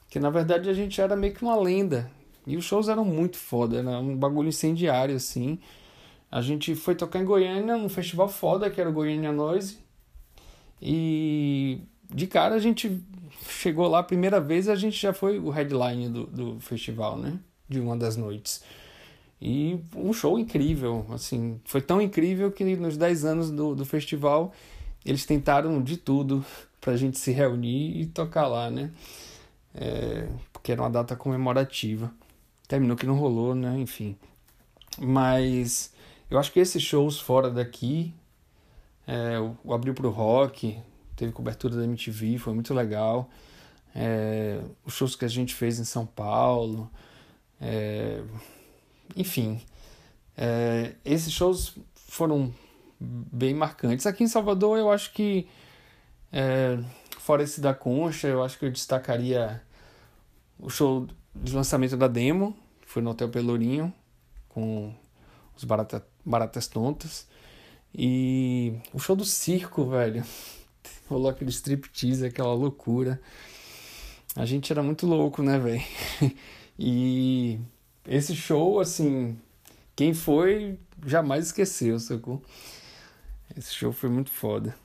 Que 0.10 0.20
na 0.20 0.30
verdade 0.30 0.70
a 0.70 0.74
gente 0.74 1.02
era 1.02 1.16
meio 1.16 1.34
que 1.34 1.44
uma 1.44 1.56
lenda. 1.56 2.10
E 2.48 2.56
os 2.56 2.64
shows 2.64 2.88
eram 2.88 3.04
muito 3.04 3.38
foda, 3.38 3.80
era 3.80 4.00
um 4.00 4.16
bagulho 4.16 4.50
incendiário, 4.50 5.16
assim. 5.16 5.60
A 6.32 6.42
gente 6.42 6.76
foi 6.76 6.96
tocar 6.96 7.20
em 7.20 7.26
Goiânia, 7.26 7.78
num 7.78 7.90
festival 7.90 8.30
foda 8.30 8.70
que 8.70 8.80
era 8.80 8.90
o 8.90 8.94
Goiânia 8.94 9.32
Noise. 9.32 9.80
E 10.82 11.82
de 12.10 12.26
cara 12.26 12.56
a 12.56 12.60
gente 12.60 13.02
chegou 13.48 13.88
lá 13.88 14.00
a 14.00 14.04
primeira 14.04 14.40
vez 14.40 14.70
a 14.70 14.76
gente 14.76 14.98
já 14.98 15.12
foi 15.12 15.40
o 15.40 15.50
headline 15.50 16.10
do, 16.10 16.26
do 16.26 16.60
festival, 16.62 17.18
né? 17.18 17.38
De 17.68 17.80
uma 17.80 17.98
das 17.98 18.16
noites. 18.16 18.64
E 19.42 19.80
um 19.96 20.12
show 20.12 20.38
incrível, 20.38 21.06
assim, 21.12 21.62
foi 21.64 21.82
tão 21.82 22.02
incrível 22.02 22.52
que 22.52 22.64
nos 22.76 22.98
10 22.98 23.26
anos 23.26 23.52
do, 23.52 23.74
do 23.74 23.86
festival 23.86 24.54
eles 25.06 25.26
tentaram 25.26 25.82
de 25.82 25.96
tudo 25.98 26.44
pra 26.82 26.98
gente 26.98 27.18
se 27.18 27.32
reunir 27.32 28.02
e 28.02 28.06
tocar 28.06 28.48
lá, 28.48 28.70
né? 28.70 28.92
É, 29.74 30.28
porque 30.52 30.72
era 30.72 30.82
uma 30.82 30.90
data 30.90 31.16
comemorativa. 31.16 32.12
Terminou 32.68 32.98
que 32.98 33.06
não 33.06 33.16
rolou, 33.16 33.56
né? 33.56 33.78
Enfim. 33.80 34.18
Mas 34.98 35.94
eu 36.30 36.38
acho 36.38 36.52
que 36.52 36.60
esses 36.60 36.84
shows 36.84 37.20
fora 37.20 37.50
daqui, 37.50 38.14
é, 39.08 39.40
o 39.64 39.74
Abril 39.74 39.94
pro 39.94 40.10
Rock, 40.10 40.78
teve 41.16 41.32
cobertura 41.32 41.76
da 41.76 41.84
MTV, 41.84 42.38
foi 42.38 42.54
muito 42.54 42.74
legal. 42.74 43.30
É, 43.96 44.62
os 44.86 44.94
shows 44.94 45.16
que 45.16 45.26
a 45.26 45.30
gente 45.30 45.56
fez 45.56 45.80
em 45.80 45.84
São 45.84 46.06
Paulo, 46.06 46.90
é, 47.60 48.22
enfim, 49.16 49.62
é, 50.38 50.96
esses 51.04 51.32
shows 51.32 51.76
foram 51.96 52.54
bem 53.00 53.54
marcantes. 53.54 54.06
Aqui 54.06 54.24
em 54.24 54.28
Salvador, 54.28 54.78
eu 54.78 54.92
acho 54.92 55.14
que, 55.14 55.48
é, 56.32 56.78
fora 57.18 57.44
esse 57.44 57.62
da 57.62 57.74
Concha, 57.74 58.28
eu 58.28 58.44
acho 58.44 58.58
que 58.58 58.66
eu 58.66 58.72
destacaria 58.72 59.62
o 60.60 60.70
show 60.70 61.08
de 61.36 61.54
lançamento 61.54 61.96
da 61.96 62.08
demo, 62.08 62.56
que 62.82 62.90
foi 62.90 63.02
no 63.02 63.12
Hotel 63.12 63.30
Pelourinho, 63.30 63.94
com 64.50 64.94
os 65.56 65.64
barata, 65.64 66.06
Baratas 66.26 66.68
Tontas. 66.68 67.28
E 67.94 68.74
o 68.94 69.00
show 69.00 69.16
do 69.16 69.26
circo, 69.26 69.86
velho 69.90 70.24
rolou 71.10 71.30
aquele 71.30 71.50
striptease, 71.50 72.26
aquela 72.26 72.54
loucura. 72.54 73.20
A 74.36 74.46
gente 74.46 74.72
era 74.72 74.84
muito 74.84 75.08
louco, 75.08 75.42
né, 75.42 75.58
velho? 75.58 75.84
E 76.82 77.60
esse 78.16 78.36
show, 78.36 78.80
assim, 78.80 79.40
quem 79.96 80.14
foi 80.14 80.78
jamais 81.06 81.48
esqueceu, 81.48 82.00
sacou? 82.00 82.44
Esse 83.56 83.74
show 83.74 83.92
foi 83.92 84.10
muito 84.10 84.30
foda. 84.30 84.76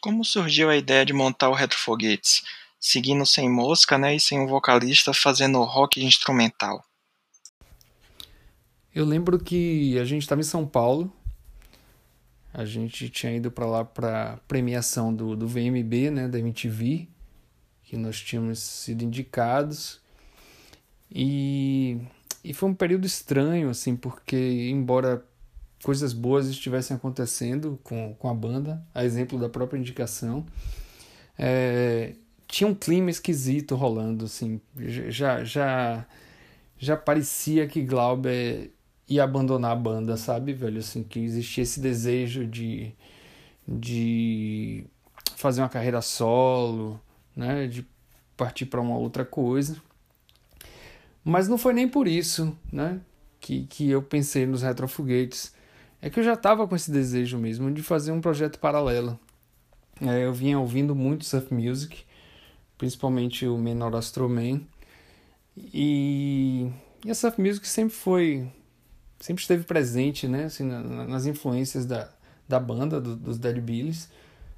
Como 0.00 0.24
surgiu 0.24 0.70
a 0.70 0.76
ideia 0.76 1.04
de 1.04 1.12
montar 1.12 1.48
o 1.48 1.54
Retrofoguetes? 1.54 2.42
Seguindo 2.80 3.24
sem 3.24 3.48
mosca, 3.48 3.96
né, 3.98 4.16
e 4.16 4.20
sem 4.20 4.40
um 4.40 4.46
vocalista 4.46 5.12
fazendo 5.12 5.62
rock 5.62 6.04
instrumental. 6.04 6.84
Eu 8.94 9.04
lembro 9.04 9.38
que 9.38 9.98
a 9.98 10.04
gente 10.04 10.22
estava 10.22 10.40
em 10.40 10.44
São 10.44 10.66
Paulo 10.66 11.12
a 12.54 12.66
gente 12.66 13.08
tinha 13.08 13.34
ido 13.34 13.50
para 13.50 13.64
lá 13.64 13.84
para 13.84 14.38
premiação 14.46 15.14
do, 15.14 15.34
do 15.34 15.48
VMB, 15.48 16.10
né, 16.10 16.28
da 16.28 16.38
MTV, 16.38 17.08
que 17.82 17.96
nós 17.96 18.20
tínhamos 18.20 18.58
sido 18.58 19.02
indicados. 19.02 20.01
E, 21.14 21.98
e 22.42 22.54
foi 22.54 22.70
um 22.70 22.74
período 22.74 23.06
estranho, 23.06 23.68
assim, 23.68 23.94
porque 23.94 24.68
embora 24.70 25.24
coisas 25.82 26.12
boas 26.12 26.46
estivessem 26.46 26.96
acontecendo 26.96 27.78
com, 27.82 28.14
com 28.14 28.28
a 28.28 28.34
banda, 28.34 28.82
a 28.94 29.04
exemplo 29.04 29.38
da 29.38 29.48
própria 29.48 29.78
indicação, 29.78 30.46
é, 31.38 32.14
tinha 32.46 32.68
um 32.68 32.74
clima 32.74 33.10
esquisito 33.10 33.74
rolando, 33.74 34.24
assim, 34.24 34.60
já, 34.76 35.44
já, 35.44 36.06
já 36.78 36.96
parecia 36.96 37.66
que 37.66 37.82
Glauber 37.82 38.70
e 39.08 39.20
abandonar 39.20 39.72
a 39.72 39.76
banda, 39.76 40.16
sabe, 40.16 40.52
velho? 40.52 40.78
Assim, 40.78 41.02
que 41.02 41.18
existia 41.18 41.62
esse 41.62 41.80
desejo 41.80 42.46
de, 42.46 42.94
de 43.66 44.84
fazer 45.36 45.60
uma 45.60 45.68
carreira 45.68 46.00
solo, 46.00 47.00
né? 47.36 47.66
De 47.66 47.86
partir 48.36 48.66
para 48.66 48.80
uma 48.80 48.96
outra 48.96 49.24
coisa. 49.24 49.76
Mas 51.24 51.48
não 51.48 51.56
foi 51.56 51.72
nem 51.72 51.88
por 51.88 52.08
isso, 52.08 52.56
né? 52.72 53.00
Que, 53.40 53.64
que 53.66 53.90
eu 53.90 54.02
pensei 54.02 54.46
nos 54.46 54.62
retrofoguetes. 54.62 55.54
É 56.00 56.10
que 56.10 56.18
eu 56.18 56.24
já 56.24 56.34
estava 56.34 56.66
com 56.66 56.74
esse 56.74 56.90
desejo 56.90 57.38
mesmo 57.38 57.70
de 57.70 57.82
fazer 57.82 58.12
um 58.12 58.20
projeto 58.20 58.58
paralelo. 58.58 59.18
É, 60.00 60.24
eu 60.24 60.32
vinha 60.32 60.58
ouvindo 60.58 60.94
muito 60.94 61.24
surf 61.24 61.52
music, 61.54 62.04
principalmente 62.76 63.46
o 63.46 63.56
Menor 63.56 63.94
Astro 63.94 64.28
Man. 64.28 64.60
E, 65.56 66.68
e 67.04 67.10
a 67.10 67.14
surf 67.14 67.40
music 67.40 67.68
sempre 67.68 67.94
foi 67.94 68.48
sempre 69.22 69.40
esteve 69.40 69.62
presente, 69.62 70.26
né, 70.26 70.46
assim, 70.46 70.64
nas 70.64 71.26
influências 71.26 71.86
da, 71.86 72.10
da 72.48 72.58
banda, 72.58 73.00
do, 73.00 73.14
dos 73.14 73.38
Dead 73.38 73.60
Billys. 73.60 74.08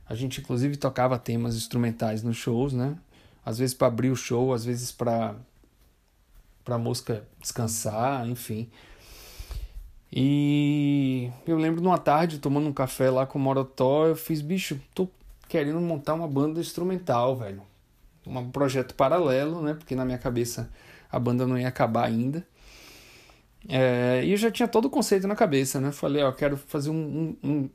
A 0.06 0.14
gente 0.14 0.40
inclusive 0.40 0.76
tocava 0.76 1.18
temas 1.18 1.54
instrumentais 1.54 2.22
nos 2.22 2.36
shows, 2.38 2.72
né? 2.72 2.96
Às 3.44 3.58
vezes 3.58 3.74
para 3.74 3.88
abrir 3.88 4.10
o 4.10 4.16
show, 4.16 4.54
às 4.54 4.64
vezes 4.64 4.90
para 4.90 5.36
para 6.64 6.76
a 6.76 6.78
música 6.78 7.26
descansar, 7.40 8.26
enfim. 8.28 8.70
E 10.12 11.30
eu 11.46 11.58
lembro 11.58 11.80
de 11.80 11.86
uma 11.86 11.98
tarde 11.98 12.38
tomando 12.38 12.68
um 12.68 12.72
café 12.72 13.10
lá 13.10 13.26
com 13.26 13.38
o 13.38 13.42
Morotó, 13.42 14.06
eu 14.06 14.16
fiz, 14.16 14.40
bicho, 14.40 14.80
tô 14.94 15.08
querendo 15.48 15.80
montar 15.80 16.14
uma 16.14 16.28
banda 16.28 16.60
instrumental, 16.60 17.36
velho. 17.36 17.62
Um 18.26 18.50
projeto 18.50 18.94
paralelo, 18.94 19.60
né? 19.60 19.74
Porque 19.74 19.94
na 19.94 20.04
minha 20.04 20.16
cabeça 20.16 20.70
a 21.10 21.18
banda 21.18 21.46
não 21.46 21.58
ia 21.58 21.68
acabar 21.68 22.06
ainda. 22.06 22.46
É, 23.68 24.22
e 24.24 24.30
eu 24.30 24.36
já 24.36 24.50
tinha 24.50 24.68
todo 24.68 24.86
o 24.86 24.90
conceito 24.90 25.26
na 25.26 25.34
cabeça, 25.34 25.80
né? 25.80 25.90
Falei, 25.90 26.22
ó, 26.22 26.32
quero 26.32 26.56
fazer 26.56 26.90
um, 26.90 27.36
um, 27.42 27.48
um, 27.50 27.70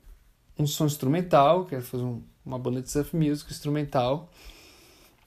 um 0.60 0.66
som 0.66 0.86
instrumental, 0.86 1.66
quero 1.66 1.82
fazer 1.82 2.04
um, 2.04 2.22
uma 2.44 2.58
banda 2.58 2.80
de 2.80 2.90
surf 2.90 3.16
music 3.16 3.50
instrumental, 3.50 4.30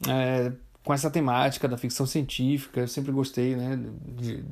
é, 0.07 0.51
com 0.83 0.93
essa 0.93 1.09
temática 1.09 1.67
da 1.67 1.77
ficção 1.77 2.05
científica. 2.05 2.81
Eu 2.81 2.87
sempre 2.87 3.11
gostei, 3.11 3.55
né, 3.55 3.79
de, 4.17 4.43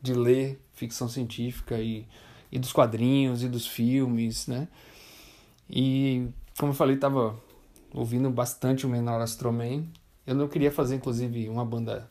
de 0.00 0.14
ler 0.14 0.60
ficção 0.72 1.08
científica 1.08 1.78
e, 1.78 2.06
e 2.50 2.58
dos 2.58 2.72
quadrinhos 2.72 3.42
e 3.42 3.48
dos 3.48 3.66
filmes, 3.66 4.46
né? 4.46 4.68
E, 5.68 6.28
como 6.58 6.72
eu 6.72 6.76
falei, 6.76 6.96
tava 6.96 7.38
ouvindo 7.92 8.30
bastante 8.30 8.86
o 8.86 8.88
Menor 8.88 9.20
Astroman. 9.20 9.84
Eu 10.26 10.34
não 10.34 10.48
queria 10.48 10.70
fazer, 10.70 10.96
inclusive, 10.96 11.48
uma 11.48 11.64
banda 11.64 12.08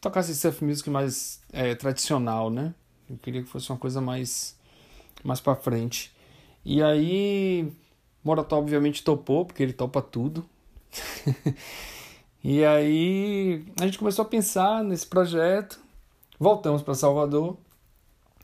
tocasse 0.00 0.34
surf 0.34 0.62
music 0.62 0.90
mais 0.90 1.40
é, 1.50 1.74
tradicional, 1.74 2.50
né? 2.50 2.74
Eu 3.08 3.16
queria 3.16 3.42
que 3.42 3.48
fosse 3.48 3.70
uma 3.70 3.78
coisa 3.78 4.00
mais 4.00 4.56
mais 5.22 5.40
para 5.40 5.54
frente. 5.54 6.12
E 6.64 6.82
aí 6.82 7.72
Morató 8.22 8.58
obviamente 8.58 9.02
topou, 9.02 9.46
porque 9.46 9.62
ele 9.62 9.72
topa 9.72 10.02
tudo. 10.02 10.44
E 12.44 12.62
aí 12.62 13.64
a 13.80 13.86
gente 13.86 13.98
começou 13.98 14.22
a 14.22 14.28
pensar 14.28 14.84
nesse 14.84 15.06
projeto, 15.06 15.80
voltamos 16.38 16.82
para 16.82 16.94
Salvador 16.94 17.56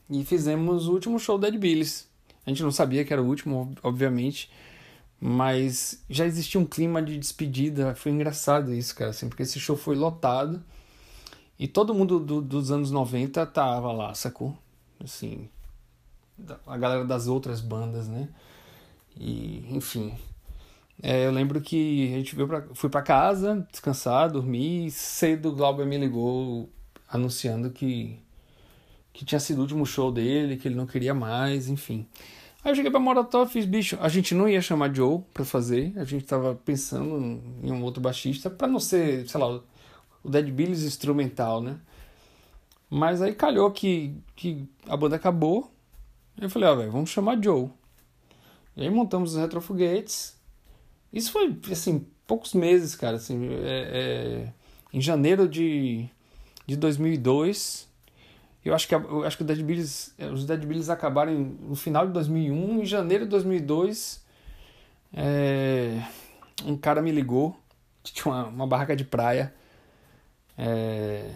e 0.08 0.24
fizemos 0.24 0.88
o 0.88 0.92
último 0.92 1.18
show 1.18 1.36
da 1.36 1.48
Ed. 1.48 1.58
A 2.46 2.48
gente 2.48 2.62
não 2.62 2.72
sabia 2.72 3.04
que 3.04 3.12
era 3.12 3.22
o 3.22 3.26
último, 3.26 3.74
obviamente, 3.82 4.50
mas 5.20 6.02
já 6.08 6.24
existia 6.24 6.58
um 6.58 6.64
clima 6.64 7.02
de 7.02 7.18
despedida. 7.18 7.94
Foi 7.94 8.10
engraçado 8.10 8.72
isso, 8.72 8.94
cara, 8.94 9.10
assim, 9.10 9.28
porque 9.28 9.42
esse 9.42 9.60
show 9.60 9.76
foi 9.76 9.94
lotado 9.94 10.64
e 11.58 11.68
todo 11.68 11.92
mundo 11.92 12.18
do, 12.18 12.40
dos 12.40 12.70
anos 12.70 12.90
90 12.90 13.44
tava 13.44 13.92
lá, 13.92 14.14
sacou? 14.14 14.56
Assim, 15.04 15.46
a 16.66 16.78
galera 16.78 17.04
das 17.04 17.26
outras 17.26 17.60
bandas, 17.60 18.08
né? 18.08 18.30
E, 19.14 19.62
enfim. 19.68 20.14
É, 21.02 21.26
eu 21.26 21.30
lembro 21.30 21.60
que 21.60 22.12
a 22.12 22.18
gente 22.18 22.36
veio 22.36 22.46
pra, 22.46 22.62
fui 22.74 22.90
para 22.90 23.00
casa, 23.02 23.66
descansar, 23.70 24.30
dormir, 24.30 24.86
e 24.86 24.90
cedo 24.90 25.48
o 25.48 25.54
Glauber 25.54 25.86
me 25.86 25.96
ligou 25.96 26.68
anunciando 27.08 27.70
que, 27.70 28.18
que 29.12 29.24
tinha 29.24 29.40
sido 29.40 29.58
o 29.58 29.62
último 29.62 29.86
show 29.86 30.12
dele, 30.12 30.56
que 30.56 30.68
ele 30.68 30.74
não 30.74 30.86
queria 30.86 31.14
mais, 31.14 31.68
enfim. 31.68 32.06
Aí 32.62 32.72
eu 32.72 32.76
cheguei 32.76 32.90
pra 32.90 33.00
Morató 33.00 33.46
fiz, 33.46 33.64
bicho, 33.64 33.96
a 34.00 34.08
gente 34.08 34.34
não 34.34 34.46
ia 34.46 34.60
chamar 34.60 34.94
Joe 34.94 35.22
pra 35.32 35.44
fazer, 35.44 35.94
a 35.96 36.04
gente 36.04 36.26
tava 36.26 36.54
pensando 36.54 37.40
em 37.62 37.72
um 37.72 37.82
outro 37.82 38.02
baixista, 38.02 38.50
pra 38.50 38.68
não 38.68 38.78
ser, 38.78 39.26
sei 39.26 39.40
lá, 39.40 39.60
o 40.22 40.28
Dead 40.28 40.50
Billy's 40.50 40.82
instrumental, 40.82 41.62
né? 41.62 41.78
Mas 42.90 43.22
aí 43.22 43.34
calhou 43.34 43.70
que, 43.70 44.14
que 44.36 44.68
a 44.86 44.96
banda 44.96 45.16
acabou, 45.16 45.72
eu 46.38 46.50
falei, 46.50 46.68
ó, 46.68 46.72
ah, 46.72 46.76
velho, 46.76 46.92
vamos 46.92 47.10
chamar 47.10 47.42
Joe. 47.42 47.70
E 48.76 48.82
aí 48.82 48.90
montamos 48.90 49.34
os 49.34 49.40
retrofoguetes. 49.40 50.39
Isso 51.12 51.32
foi, 51.32 51.56
assim, 51.70 52.06
poucos 52.26 52.54
meses, 52.54 52.94
cara. 52.94 53.16
Assim, 53.16 53.48
é, 53.64 54.46
é, 54.46 54.52
em 54.92 55.00
janeiro 55.00 55.48
de, 55.48 56.08
de 56.66 56.76
2002. 56.76 57.88
Eu 58.64 58.74
acho 58.74 58.86
que, 58.86 58.94
eu 58.94 59.24
acho 59.24 59.38
que 59.38 59.44
Dead 59.44 59.60
é, 60.18 60.26
os 60.26 60.44
Dead 60.44 60.64
Billies 60.66 60.90
acabaram 60.90 61.32
no 61.32 61.74
final 61.74 62.06
de 62.06 62.12
2001. 62.12 62.82
Em 62.82 62.86
janeiro 62.86 63.24
de 63.24 63.30
2002, 63.30 64.24
é, 65.14 66.02
um 66.64 66.76
cara 66.76 67.00
me 67.02 67.10
ligou. 67.10 67.56
Tinha 68.02 68.32
uma, 68.32 68.44
uma 68.46 68.66
barraca 68.66 68.94
de 68.94 69.04
praia. 69.04 69.54
É, 70.56 71.30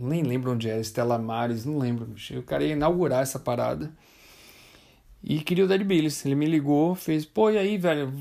nem 0.00 0.22
lembro 0.22 0.52
onde 0.52 0.68
era, 0.68 0.80
Estela 0.80 1.18
Mares, 1.18 1.64
não 1.64 1.78
lembro. 1.78 2.14
O 2.38 2.42
cara 2.42 2.64
ia 2.64 2.72
inaugurar 2.72 3.22
essa 3.22 3.38
parada. 3.38 3.92
E 5.22 5.40
queria 5.40 5.64
o 5.64 5.68
Dead 5.68 5.84
Billies. 5.84 6.24
Ele 6.24 6.34
me 6.34 6.46
ligou, 6.46 6.94
fez, 6.94 7.24
pô, 7.24 7.50
e 7.50 7.58
aí, 7.58 7.78
velho? 7.78 8.12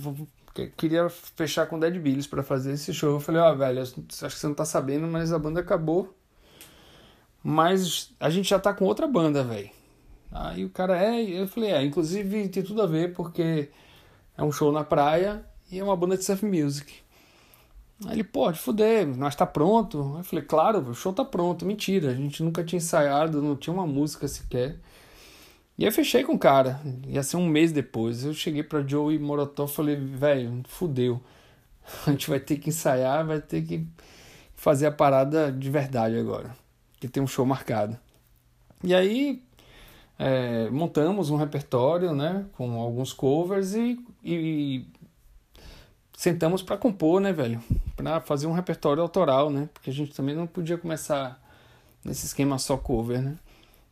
Queria 0.77 1.09
fechar 1.09 1.65
com 1.65 1.77
o 1.77 1.79
Dead 1.79 1.97
Billies 1.99 2.27
para 2.27 2.43
fazer 2.43 2.73
esse 2.73 2.93
show. 2.93 3.11
Eu 3.11 3.19
falei, 3.19 3.41
ó, 3.41 3.51
oh, 3.51 3.57
velho, 3.57 3.81
acho 3.81 3.95
que 3.95 4.15
você 4.15 4.47
não 4.47 4.53
tá 4.53 4.65
sabendo, 4.65 5.07
mas 5.07 5.31
a 5.31 5.39
banda 5.39 5.61
acabou. 5.61 6.15
Mas 7.43 8.13
a 8.19 8.29
gente 8.29 8.49
já 8.49 8.59
tá 8.59 8.73
com 8.73 8.85
outra 8.85 9.07
banda, 9.07 9.43
velho. 9.43 9.69
Aí 10.31 10.63
o 10.63 10.69
cara 10.69 10.97
é, 11.01 11.21
eu 11.21 11.47
falei, 11.47 11.71
é, 11.71 11.83
inclusive 11.83 12.47
tem 12.49 12.63
tudo 12.63 12.81
a 12.81 12.87
ver 12.87 13.13
porque 13.13 13.69
é 14.37 14.43
um 14.43 14.51
show 14.51 14.71
na 14.71 14.83
praia 14.83 15.45
e 15.69 15.79
é 15.79 15.83
uma 15.83 15.95
banda 15.95 16.17
de 16.17 16.23
surf 16.23 16.45
music. 16.45 16.93
Aí 18.05 18.13
ele, 18.13 18.23
pode 18.23 18.59
fuder, 18.59 19.05
nós 19.05 19.35
tá 19.35 19.45
pronto. 19.45 20.15
Eu 20.17 20.23
falei, 20.23 20.43
claro, 20.43 20.79
o 20.79 20.95
show 20.95 21.13
tá 21.13 21.23
pronto. 21.23 21.65
Mentira, 21.65 22.11
a 22.11 22.15
gente 22.15 22.41
nunca 22.43 22.63
tinha 22.63 22.77
ensaiado, 22.77 23.41
não 23.41 23.55
tinha 23.55 23.73
uma 23.73 23.85
música 23.85 24.27
sequer. 24.27 24.79
E 25.77 25.85
aí 25.85 25.91
fechei 25.91 26.23
com 26.23 26.33
o 26.33 26.39
cara. 26.39 26.79
Ia 27.07 27.23
ser 27.23 27.37
um 27.37 27.47
mês 27.47 27.71
depois. 27.71 28.23
Eu 28.23 28.33
cheguei 28.33 28.63
pra 28.63 28.85
Joe 28.85 29.15
e 29.15 29.19
Morotó 29.19 29.67
falei, 29.67 29.95
velho, 29.95 30.61
fudeu. 30.67 31.21
A 32.05 32.11
gente 32.11 32.29
vai 32.29 32.39
ter 32.39 32.57
que 32.57 32.69
ensaiar, 32.69 33.25
vai 33.25 33.41
ter 33.41 33.63
que 33.63 33.85
fazer 34.55 34.85
a 34.85 34.91
parada 34.91 35.51
de 35.51 35.69
verdade 35.69 36.17
agora. 36.17 36.55
Que 36.99 37.07
tem 37.07 37.21
um 37.21 37.27
show 37.27 37.45
marcado. 37.45 37.97
E 38.83 38.93
aí 38.93 39.41
é, 40.19 40.69
montamos 40.69 41.31
um 41.31 41.35
repertório, 41.35 42.13
né? 42.13 42.45
Com 42.55 42.79
alguns 42.79 43.11
covers 43.11 43.73
e, 43.73 43.99
e 44.23 44.85
sentamos 46.15 46.61
para 46.61 46.77
compor, 46.77 47.19
né, 47.19 47.33
velho? 47.33 47.59
Para 47.95 48.21
fazer 48.21 48.45
um 48.45 48.51
repertório 48.51 49.01
autoral, 49.01 49.49
né? 49.49 49.67
Porque 49.73 49.89
a 49.89 49.93
gente 49.93 50.13
também 50.13 50.35
não 50.35 50.45
podia 50.45 50.77
começar 50.77 51.41
nesse 52.05 52.27
esquema 52.27 52.59
só 52.59 52.77
cover, 52.77 53.19
né? 53.19 53.35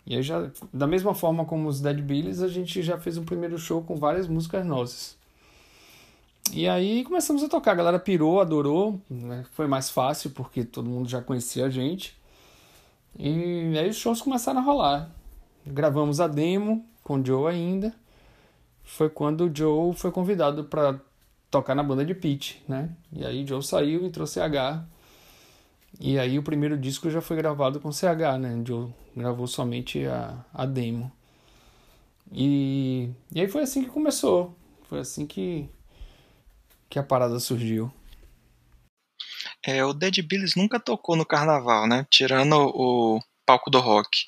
E 0.10 0.16
aí 0.16 0.24
já, 0.24 0.50
da 0.74 0.88
mesma 0.88 1.14
forma 1.14 1.46
como 1.46 1.70
os 1.70 1.80
Dead 1.80 2.02
Billies, 2.02 2.42
a 2.42 2.48
gente 2.48 2.82
já 2.82 2.98
fez 2.98 3.16
um 3.16 3.24
primeiro 3.24 3.60
show 3.60 3.84
com 3.84 3.96
várias 3.96 4.28
músicas 4.28 4.66
nossas. 4.66 5.16
E 6.52 6.68
aí 6.68 7.04
começamos 7.04 7.44
a 7.44 7.48
tocar, 7.48 7.74
a 7.74 7.76
galera 7.76 8.00
pirou, 8.00 8.42
adorou, 8.42 9.00
né? 9.08 9.46
foi 9.52 9.68
mais 9.68 9.92
fácil 9.92 10.32
porque 10.32 10.64
todo 10.64 10.90
mundo 10.90 11.08
já 11.08 11.22
conhecia 11.22 11.68
a 11.68 11.70
gente. 11.70 12.18
E 13.20 13.78
aí 13.78 13.88
os 13.88 13.98
shows 13.98 14.20
começaram 14.20 14.60
a 14.60 14.64
rolar. 14.64 15.12
Gravamos 15.64 16.20
a 16.20 16.28
demo 16.28 16.84
com 17.04 17.20
o 17.20 17.26
Joe 17.26 17.54
ainda. 17.54 17.94
Foi 18.84 19.10
quando 19.10 19.42
o 19.42 19.56
Joe 19.56 19.94
foi 19.94 20.12
convidado 20.12 20.64
para 20.64 21.00
tocar 21.52 21.76
na 21.76 21.84
banda 21.84 22.04
de 22.04 22.16
Pete, 22.16 22.64
né? 22.68 22.90
E 23.14 23.24
aí 23.24 23.46
Joe 23.46 23.62
saiu, 23.62 24.04
entrou 24.04 24.26
CH. 24.26 24.84
E 25.98 26.20
aí 26.20 26.38
o 26.38 26.44
primeiro 26.44 26.78
disco 26.78 27.10
já 27.10 27.22
foi 27.22 27.38
gravado 27.38 27.80
com 27.80 27.92
CH, 27.92 28.38
né? 28.40 28.62
Joe 28.66 28.94
gravou 29.16 29.48
somente 29.48 30.06
a, 30.06 30.46
a 30.54 30.66
demo. 30.66 31.12
E, 32.32 33.10
e 33.34 33.42
aí 33.42 33.48
foi 33.48 33.64
assim 33.64 33.84
que 33.84 33.90
começou. 33.90 34.56
Foi 34.84 35.00
assim 35.00 35.26
que, 35.26 35.70
que 36.90 37.00
a 37.00 37.04
parada 37.04 37.40
surgiu. 37.40 37.92
É, 39.66 39.84
o 39.84 39.94
Dead 39.94 40.22
Billies 40.22 40.56
nunca 40.56 40.80
tocou 40.80 41.16
no 41.16 41.26
carnaval, 41.26 41.88
né? 41.88 42.06
Tirando 42.10 42.56
o 42.56 43.20
palco 43.46 43.70
do 43.70 43.80
rock. 43.80 44.26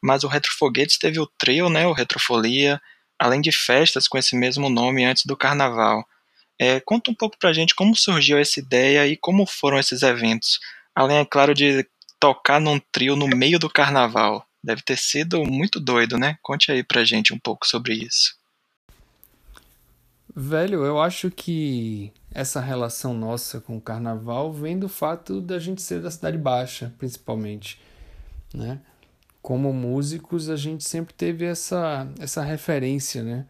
Mas 0.00 0.22
o 0.22 0.28
Retrofoguetes 0.28 0.98
teve 0.98 1.18
o 1.18 1.26
trio, 1.26 1.68
né? 1.68 1.86
O 1.86 1.92
Retrofolia, 1.92 2.80
além 3.18 3.40
de 3.40 3.50
festas 3.50 4.06
com 4.06 4.16
esse 4.16 4.36
mesmo 4.36 4.68
nome 4.68 5.04
antes 5.04 5.26
do 5.26 5.36
carnaval. 5.36 6.06
É, 6.58 6.80
conta 6.80 7.10
um 7.10 7.14
pouco 7.14 7.38
pra 7.38 7.52
gente 7.52 7.74
como 7.74 7.96
surgiu 7.96 8.38
essa 8.38 8.60
ideia 8.60 9.06
e 9.06 9.16
como 9.16 9.46
foram 9.46 9.78
esses 9.78 10.02
eventos. 10.02 10.60
Além, 10.98 11.18
é 11.18 11.24
claro, 11.24 11.54
de 11.54 11.86
tocar 12.18 12.60
num 12.60 12.80
trio 12.90 13.14
no 13.14 13.28
meio 13.28 13.56
do 13.56 13.70
carnaval. 13.70 14.44
Deve 14.60 14.82
ter 14.82 14.98
sido 14.98 15.44
muito 15.44 15.78
doido, 15.78 16.18
né? 16.18 16.36
Conte 16.42 16.72
aí 16.72 16.82
pra 16.82 17.04
gente 17.04 17.32
um 17.32 17.38
pouco 17.38 17.68
sobre 17.68 17.94
isso. 17.94 18.36
Velho, 20.34 20.84
eu 20.84 21.00
acho 21.00 21.30
que 21.30 22.12
essa 22.34 22.60
relação 22.60 23.14
nossa 23.14 23.60
com 23.60 23.76
o 23.76 23.80
carnaval 23.80 24.52
vem 24.52 24.76
do 24.76 24.88
fato 24.88 25.40
da 25.40 25.60
gente 25.60 25.82
ser 25.82 26.02
da 26.02 26.10
Cidade 26.10 26.36
Baixa, 26.36 26.92
principalmente, 26.98 27.80
né? 28.52 28.80
Como 29.40 29.72
músicos, 29.72 30.50
a 30.50 30.56
gente 30.56 30.82
sempre 30.82 31.14
teve 31.14 31.44
essa, 31.44 32.08
essa 32.18 32.42
referência, 32.42 33.22
né? 33.22 33.46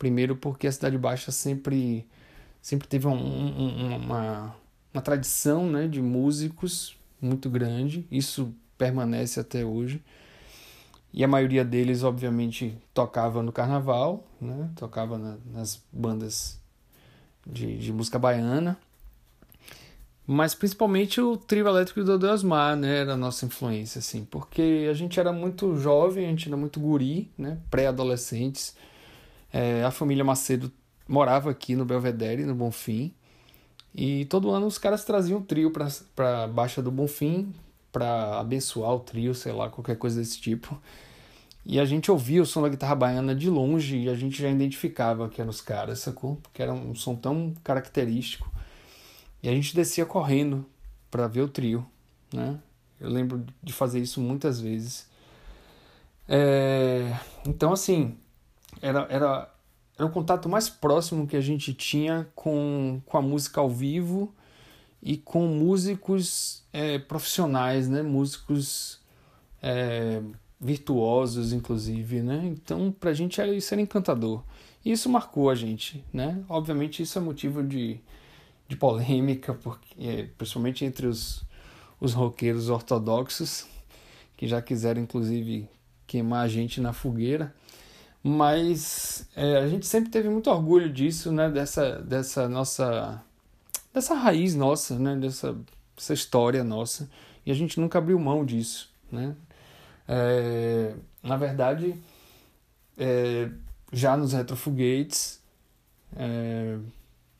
Primeiro 0.00 0.34
porque 0.34 0.66
a 0.66 0.72
Cidade 0.72 0.98
Baixa 0.98 1.30
sempre 1.30 2.04
sempre 2.60 2.88
teve 2.88 3.06
um, 3.06 3.12
um, 3.14 3.96
uma, 3.98 4.56
uma 4.92 5.02
tradição 5.02 5.68
né, 5.68 5.88
de 5.88 6.00
músicos 6.00 6.96
muito 7.20 7.48
grande, 7.48 8.06
isso 8.10 8.54
permanece 8.76 9.40
até 9.40 9.64
hoje. 9.64 10.02
E 11.12 11.22
a 11.22 11.28
maioria 11.28 11.64
deles, 11.64 12.02
obviamente, 12.02 12.76
tocava 12.94 13.42
no 13.42 13.52
carnaval, 13.52 14.26
né? 14.40 14.70
tocava 14.74 15.18
na, 15.18 15.36
nas 15.52 15.80
bandas 15.92 16.58
de, 17.46 17.76
de 17.78 17.92
música 17.92 18.18
baiana. 18.18 18.78
Mas 20.26 20.54
principalmente 20.54 21.20
o 21.20 21.36
trio 21.36 21.68
elétrico 21.68 22.00
do 22.00 22.06
Dodô 22.06 22.32
Osmar, 22.32 22.76
né? 22.76 23.00
Era 23.00 23.14
a 23.14 23.16
nossa 23.16 23.44
influência, 23.44 23.98
assim. 23.98 24.24
Porque 24.24 24.88
a 24.88 24.94
gente 24.94 25.20
era 25.20 25.32
muito 25.32 25.76
jovem, 25.76 26.24
a 26.24 26.28
gente 26.28 26.48
era 26.48 26.56
muito 26.56 26.80
guri, 26.80 27.30
né? 27.36 27.58
Pré-adolescentes. 27.70 28.74
É, 29.52 29.84
a 29.84 29.90
família 29.90 30.24
Macedo 30.24 30.72
morava 31.06 31.50
aqui 31.50 31.74
no 31.76 31.84
Belvedere, 31.84 32.46
no 32.46 32.54
Bonfim. 32.54 33.12
E 33.94 34.24
todo 34.26 34.50
ano 34.50 34.66
os 34.66 34.78
caras 34.78 35.04
traziam 35.04 35.38
um 35.38 35.42
trio 35.42 35.70
pra, 35.70 35.88
pra 36.16 36.48
Baixa 36.48 36.82
do 36.82 36.90
Bonfim, 36.90 37.52
para 37.92 38.40
abençoar 38.40 38.92
o 38.94 39.00
trio, 39.00 39.34
sei 39.34 39.52
lá, 39.52 39.68
qualquer 39.68 39.96
coisa 39.96 40.18
desse 40.18 40.40
tipo. 40.40 40.80
E 41.64 41.78
a 41.78 41.84
gente 41.84 42.10
ouvia 42.10 42.42
o 42.42 42.46
som 42.46 42.62
da 42.62 42.68
guitarra 42.68 42.94
baiana 42.94 43.34
de 43.34 43.48
longe 43.48 43.96
e 43.98 44.08
a 44.08 44.14
gente 44.14 44.40
já 44.40 44.50
identificava 44.50 45.28
que 45.28 45.40
eram 45.40 45.50
os 45.50 45.60
caras, 45.60 46.00
sacou? 46.00 46.36
Porque 46.36 46.62
era 46.62 46.72
um 46.72 46.94
som 46.94 47.14
tão 47.14 47.54
característico. 47.62 48.50
E 49.42 49.48
a 49.48 49.52
gente 49.52 49.74
descia 49.74 50.06
correndo 50.06 50.66
para 51.10 51.28
ver 51.28 51.42
o 51.42 51.48
trio, 51.48 51.86
né? 52.32 52.58
Eu 52.98 53.10
lembro 53.10 53.44
de 53.62 53.72
fazer 53.72 54.00
isso 54.00 54.20
muitas 54.20 54.60
vezes. 54.60 55.08
É... 56.28 57.14
Então, 57.46 57.72
assim, 57.72 58.16
era, 58.80 59.06
era 59.10 59.51
era 60.02 60.06
o 60.06 60.10
contato 60.10 60.48
mais 60.48 60.68
próximo 60.68 61.28
que 61.28 61.36
a 61.36 61.40
gente 61.40 61.72
tinha 61.72 62.28
com, 62.34 63.00
com 63.06 63.16
a 63.16 63.22
música 63.22 63.60
ao 63.60 63.70
vivo 63.70 64.34
e 65.00 65.16
com 65.16 65.46
músicos 65.46 66.64
é, 66.72 66.98
profissionais, 66.98 67.88
né? 67.88 68.02
Músicos 68.02 69.00
é, 69.62 70.20
virtuosos, 70.60 71.52
inclusive, 71.52 72.20
né? 72.20 72.42
Então, 72.46 72.90
pra 72.90 73.12
gente 73.12 73.40
era, 73.40 73.54
isso 73.54 73.72
era 73.72 73.80
encantador. 73.80 74.42
E 74.84 74.90
isso 74.90 75.08
marcou 75.08 75.48
a 75.48 75.54
gente, 75.54 76.04
né? 76.12 76.42
Obviamente 76.48 77.00
isso 77.00 77.16
é 77.16 77.22
motivo 77.22 77.62
de, 77.62 78.00
de 78.66 78.76
polêmica, 78.76 79.54
porque, 79.54 80.30
principalmente 80.36 80.84
entre 80.84 81.06
os, 81.06 81.44
os 82.00 82.12
roqueiros 82.12 82.68
ortodoxos, 82.68 83.68
que 84.36 84.48
já 84.48 84.60
quiseram 84.60 85.00
inclusive 85.00 85.68
queimar 86.08 86.44
a 86.44 86.48
gente 86.48 86.80
na 86.80 86.92
fogueira. 86.92 87.54
Mas 88.22 89.26
é, 89.34 89.56
a 89.56 89.68
gente 89.68 89.86
sempre 89.86 90.10
teve 90.10 90.28
muito 90.28 90.48
orgulho 90.48 90.92
disso, 90.92 91.32
né? 91.32 91.50
Dessa, 91.50 92.00
dessa 92.00 92.48
nossa. 92.48 93.20
dessa 93.92 94.14
raiz 94.14 94.54
nossa, 94.54 94.98
né? 94.98 95.16
Dessa, 95.16 95.56
dessa 95.96 96.14
história 96.14 96.62
nossa. 96.62 97.10
E 97.44 97.50
a 97.50 97.54
gente 97.54 97.80
nunca 97.80 97.98
abriu 97.98 98.18
mão 98.18 98.44
disso, 98.44 98.88
né? 99.10 99.34
É, 100.06 100.94
na 101.22 101.36
verdade, 101.36 101.96
é, 102.96 103.48
já 103.92 104.16
nos 104.16 104.32
retrofoguetes, 104.32 105.40
é, 106.16 106.78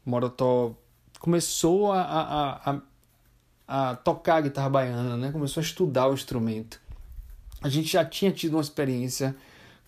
Morotó 0.04 0.74
começou 1.18 1.92
a, 1.92 2.02
a, 2.02 2.70
a, 2.70 2.80
a 3.66 3.96
tocar 3.96 4.36
a 4.36 4.40
guitarra 4.40 4.68
baiana, 4.68 5.16
né? 5.16 5.30
começou 5.30 5.60
a 5.60 5.64
estudar 5.64 6.08
o 6.08 6.14
instrumento. 6.14 6.80
A 7.62 7.68
gente 7.68 7.88
já 7.88 8.04
tinha 8.04 8.32
tido 8.32 8.54
uma 8.54 8.62
experiência 8.62 9.36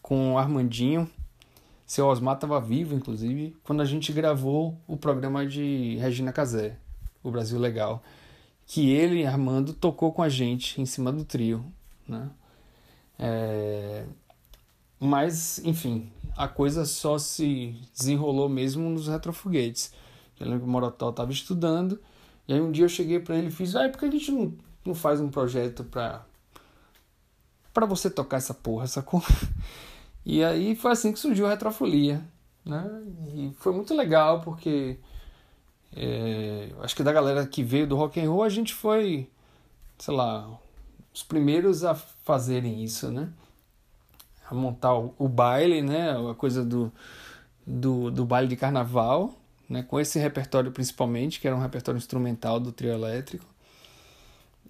com 0.04 0.34
o 0.34 0.38
Armandinho, 0.38 1.10
seu 1.86 2.06
Osmar 2.06 2.34
estava 2.34 2.60
vivo, 2.60 2.94
inclusive, 2.94 3.56
quando 3.64 3.80
a 3.80 3.86
gente 3.86 4.12
gravou 4.12 4.78
o 4.86 4.98
programa 4.98 5.46
de 5.46 5.96
Regina 5.96 6.30
Casé, 6.30 6.76
O 7.22 7.30
Brasil 7.30 7.58
Legal, 7.58 8.02
que 8.66 8.90
ele, 8.90 9.24
Armando, 9.24 9.72
tocou 9.72 10.12
com 10.12 10.22
a 10.22 10.28
gente 10.28 10.78
em 10.78 10.84
cima 10.84 11.10
do 11.10 11.24
trio. 11.24 11.64
Né? 12.06 12.28
É... 13.18 14.04
Mas, 15.00 15.60
enfim, 15.64 16.12
a 16.36 16.48
coisa 16.48 16.84
só 16.84 17.16
se 17.16 17.74
desenrolou 17.96 18.46
mesmo 18.46 18.90
nos 18.90 19.08
retrofoguetes. 19.08 19.90
Eu 20.38 20.44
lembro 20.44 20.64
que 20.64 20.68
o 20.68 20.70
Morotó 20.70 21.08
estava 21.08 21.32
estudando, 21.32 21.98
e 22.46 22.52
aí 22.52 22.60
um 22.60 22.70
dia 22.70 22.84
eu 22.84 22.90
cheguei 22.90 23.20
para 23.20 23.36
ele 23.36 23.46
e 23.46 23.50
fiz: 23.50 23.74
ah, 23.74 23.88
por 23.88 24.00
que 24.00 24.04
a 24.04 24.10
gente 24.10 24.30
não, 24.30 24.52
não 24.84 24.94
faz 24.94 25.18
um 25.18 25.30
projeto 25.30 25.82
para 25.82 26.26
para 27.72 27.86
você 27.86 28.10
tocar 28.10 28.36
essa 28.36 28.52
porra, 28.52 28.86
sacou? 28.86 29.22
E 30.24 30.42
aí 30.42 30.74
foi 30.74 30.92
assim 30.92 31.12
que 31.12 31.18
surgiu 31.18 31.46
a 31.46 31.50
Retrofolia, 31.50 32.24
né? 32.64 32.84
E 33.34 33.52
foi 33.58 33.72
muito 33.72 33.94
legal 33.94 34.40
porque 34.40 34.98
é, 35.94 36.70
acho 36.80 36.96
que 36.96 37.02
da 37.02 37.12
galera 37.12 37.46
que 37.46 37.62
veio 37.62 37.86
do 37.86 37.96
rock 37.96 38.20
and 38.20 38.30
roll 38.30 38.42
a 38.42 38.48
gente 38.48 38.74
foi, 38.74 39.28
sei 39.98 40.14
lá, 40.14 40.48
os 41.14 41.22
primeiros 41.22 41.84
a 41.84 41.94
fazerem 41.94 42.82
isso, 42.82 43.10
né? 43.10 43.28
A 44.50 44.54
montar 44.54 44.94
o, 44.94 45.14
o 45.18 45.28
baile, 45.28 45.82
né? 45.82 46.10
A 46.30 46.34
coisa 46.34 46.64
do, 46.64 46.92
do, 47.66 48.10
do 48.10 48.24
baile 48.24 48.48
de 48.48 48.56
carnaval, 48.56 49.34
né? 49.68 49.82
Com 49.82 50.00
esse 50.00 50.18
repertório 50.18 50.72
principalmente, 50.72 51.40
que 51.40 51.46
era 51.46 51.56
um 51.56 51.60
repertório 51.60 51.98
instrumental 51.98 52.58
do 52.58 52.72
trio 52.72 52.92
elétrico. 52.92 53.46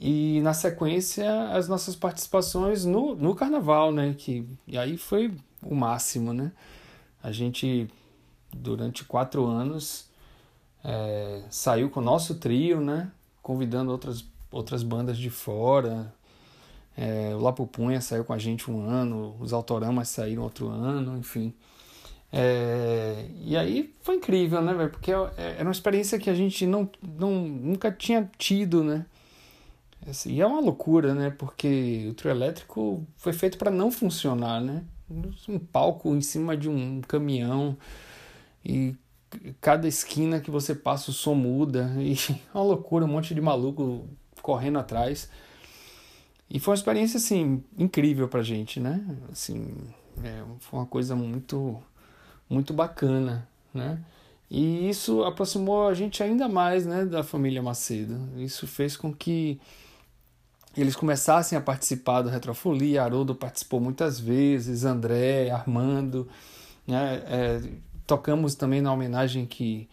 E 0.00 0.40
na 0.42 0.52
sequência 0.52 1.50
as 1.50 1.68
nossas 1.68 1.94
participações 1.94 2.84
no, 2.84 3.14
no 3.14 3.34
carnaval, 3.34 3.92
né? 3.92 4.14
Que, 4.16 4.46
e 4.66 4.76
aí 4.76 4.96
foi 4.96 5.32
o 5.62 5.74
máximo, 5.74 6.32
né? 6.32 6.52
A 7.22 7.32
gente, 7.32 7.88
durante 8.52 9.04
quatro 9.04 9.46
anos, 9.46 10.10
é, 10.84 11.42
saiu 11.48 11.88
com 11.88 12.00
o 12.00 12.02
nosso 12.02 12.34
trio, 12.34 12.80
né? 12.80 13.10
Convidando 13.42 13.90
outras, 13.90 14.24
outras 14.50 14.82
bandas 14.82 15.16
de 15.16 15.30
fora. 15.30 16.12
É, 16.96 17.34
o 17.34 17.38
Lapupunha 17.38 18.00
saiu 18.00 18.24
com 18.24 18.32
a 18.32 18.38
gente 18.38 18.70
um 18.70 18.88
ano, 18.88 19.34
os 19.40 19.52
Autoramas 19.52 20.08
saíram 20.08 20.42
outro 20.42 20.68
ano, 20.68 21.16
enfim. 21.16 21.54
É, 22.32 23.26
e 23.42 23.56
aí 23.56 23.94
foi 24.02 24.16
incrível, 24.16 24.60
né, 24.60 24.74
velho? 24.74 24.90
Porque 24.90 25.12
é, 25.12 25.54
era 25.56 25.62
uma 25.62 25.72
experiência 25.72 26.18
que 26.18 26.28
a 26.28 26.34
gente 26.34 26.66
não, 26.66 26.90
não, 27.02 27.30
nunca 27.30 27.92
tinha 27.92 28.28
tido, 28.36 28.82
né? 28.82 29.06
E 30.26 30.40
é 30.40 30.46
uma 30.46 30.60
loucura, 30.60 31.14
né? 31.14 31.30
Porque 31.30 32.06
o 32.10 32.14
trio 32.14 32.30
elétrico 32.30 33.06
foi 33.16 33.32
feito 33.32 33.56
para 33.58 33.70
não 33.70 33.90
funcionar, 33.90 34.60
né? 34.60 34.84
Um 35.48 35.58
palco 35.58 36.14
em 36.14 36.20
cima 36.20 36.56
de 36.56 36.68
um 36.68 37.00
caminhão 37.02 37.76
e 38.64 38.96
cada 39.60 39.86
esquina 39.88 40.40
que 40.40 40.50
você 40.50 40.74
passa 40.74 41.10
o 41.10 41.14
som 41.14 41.34
muda 41.34 41.92
e 41.98 42.14
é 42.14 42.38
uma 42.54 42.64
loucura, 42.64 43.04
um 43.04 43.08
monte 43.08 43.34
de 43.34 43.40
maluco 43.40 44.06
correndo 44.42 44.78
atrás. 44.78 45.30
E 46.48 46.60
foi 46.60 46.72
uma 46.72 46.76
experiência 46.76 47.16
assim 47.16 47.62
incrível 47.76 48.28
pra 48.28 48.42
gente, 48.42 48.78
né? 48.78 49.04
Assim, 49.32 49.74
é, 50.22 50.42
foi 50.60 50.78
uma 50.80 50.86
coisa 50.86 51.16
muito 51.16 51.82
muito 52.48 52.72
bacana, 52.74 53.48
né? 53.72 53.98
E 54.50 54.88
isso 54.88 55.24
aproximou 55.24 55.88
a 55.88 55.94
gente 55.94 56.22
ainda 56.22 56.48
mais, 56.48 56.86
né, 56.86 57.04
da 57.04 57.22
família 57.22 57.62
Macedo. 57.62 58.28
Isso 58.36 58.66
fez 58.66 58.96
com 58.96 59.12
que 59.12 59.58
eles 60.76 60.96
começassem 60.96 61.56
a 61.56 61.60
participar 61.60 62.22
do 62.22 62.28
Retrofolia. 62.28 63.02
Haroldo 63.02 63.34
participou 63.34 63.80
muitas 63.80 64.18
vezes, 64.18 64.84
André, 64.84 65.50
Armando. 65.50 66.28
Né? 66.86 67.22
É, 67.26 67.60
tocamos 68.06 68.54
também 68.54 68.80
na 68.80 68.92
homenagem 68.92 69.46
que, 69.46 69.88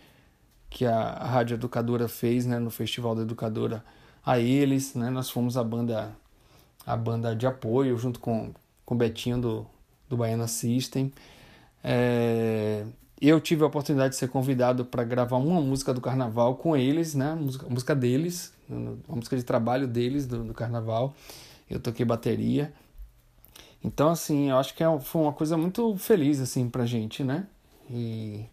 que 0.69 0.85
a, 0.85 1.13
Rádio 1.13 1.55
Educadora 1.55 2.07
fez 2.07 2.45
né, 2.45 2.59
no 2.59 2.71
Festival 2.71 3.15
da 3.15 3.21
Educadora 3.21 3.83
a 4.25 4.39
eles. 4.39 4.95
Né? 4.95 5.09
Nós 5.09 5.29
fomos 5.29 5.57
a 5.57 5.63
banda, 5.63 6.11
a 6.85 6.95
banda 6.95 7.35
de 7.35 7.45
apoio 7.45 7.97
junto 7.97 8.19
com, 8.19 8.51
com 8.85 8.95
Betinho 8.95 9.39
do, 9.39 9.67
do 10.09 10.17
Baiana 10.17 10.47
System. 10.47 11.11
É, 11.83 12.85
eu 13.29 13.39
tive 13.39 13.63
a 13.63 13.67
oportunidade 13.67 14.13
de 14.13 14.15
ser 14.15 14.29
convidado 14.29 14.83
para 14.83 15.03
gravar 15.03 15.37
uma 15.37 15.61
música 15.61 15.93
do 15.93 16.01
carnaval 16.01 16.55
com 16.55 16.75
eles, 16.75 17.13
né? 17.13 17.35
Música, 17.35 17.67
música 17.69 17.95
deles, 17.95 18.53
uma 18.67 19.15
música 19.15 19.37
de 19.37 19.43
trabalho 19.43 19.87
deles 19.87 20.25
do, 20.25 20.43
do 20.43 20.53
carnaval. 20.53 21.13
Eu 21.69 21.79
toquei 21.79 22.05
bateria. 22.05 22.73
Então, 23.83 24.09
assim, 24.09 24.49
eu 24.49 24.57
acho 24.57 24.75
que 24.75 24.83
é, 24.83 24.99
foi 24.99 25.21
uma 25.21 25.33
coisa 25.33 25.55
muito 25.57 25.95
feliz, 25.97 26.39
assim, 26.39 26.69
pra 26.69 26.85
gente, 26.85 27.23
né? 27.23 27.47
E, 27.89 28.45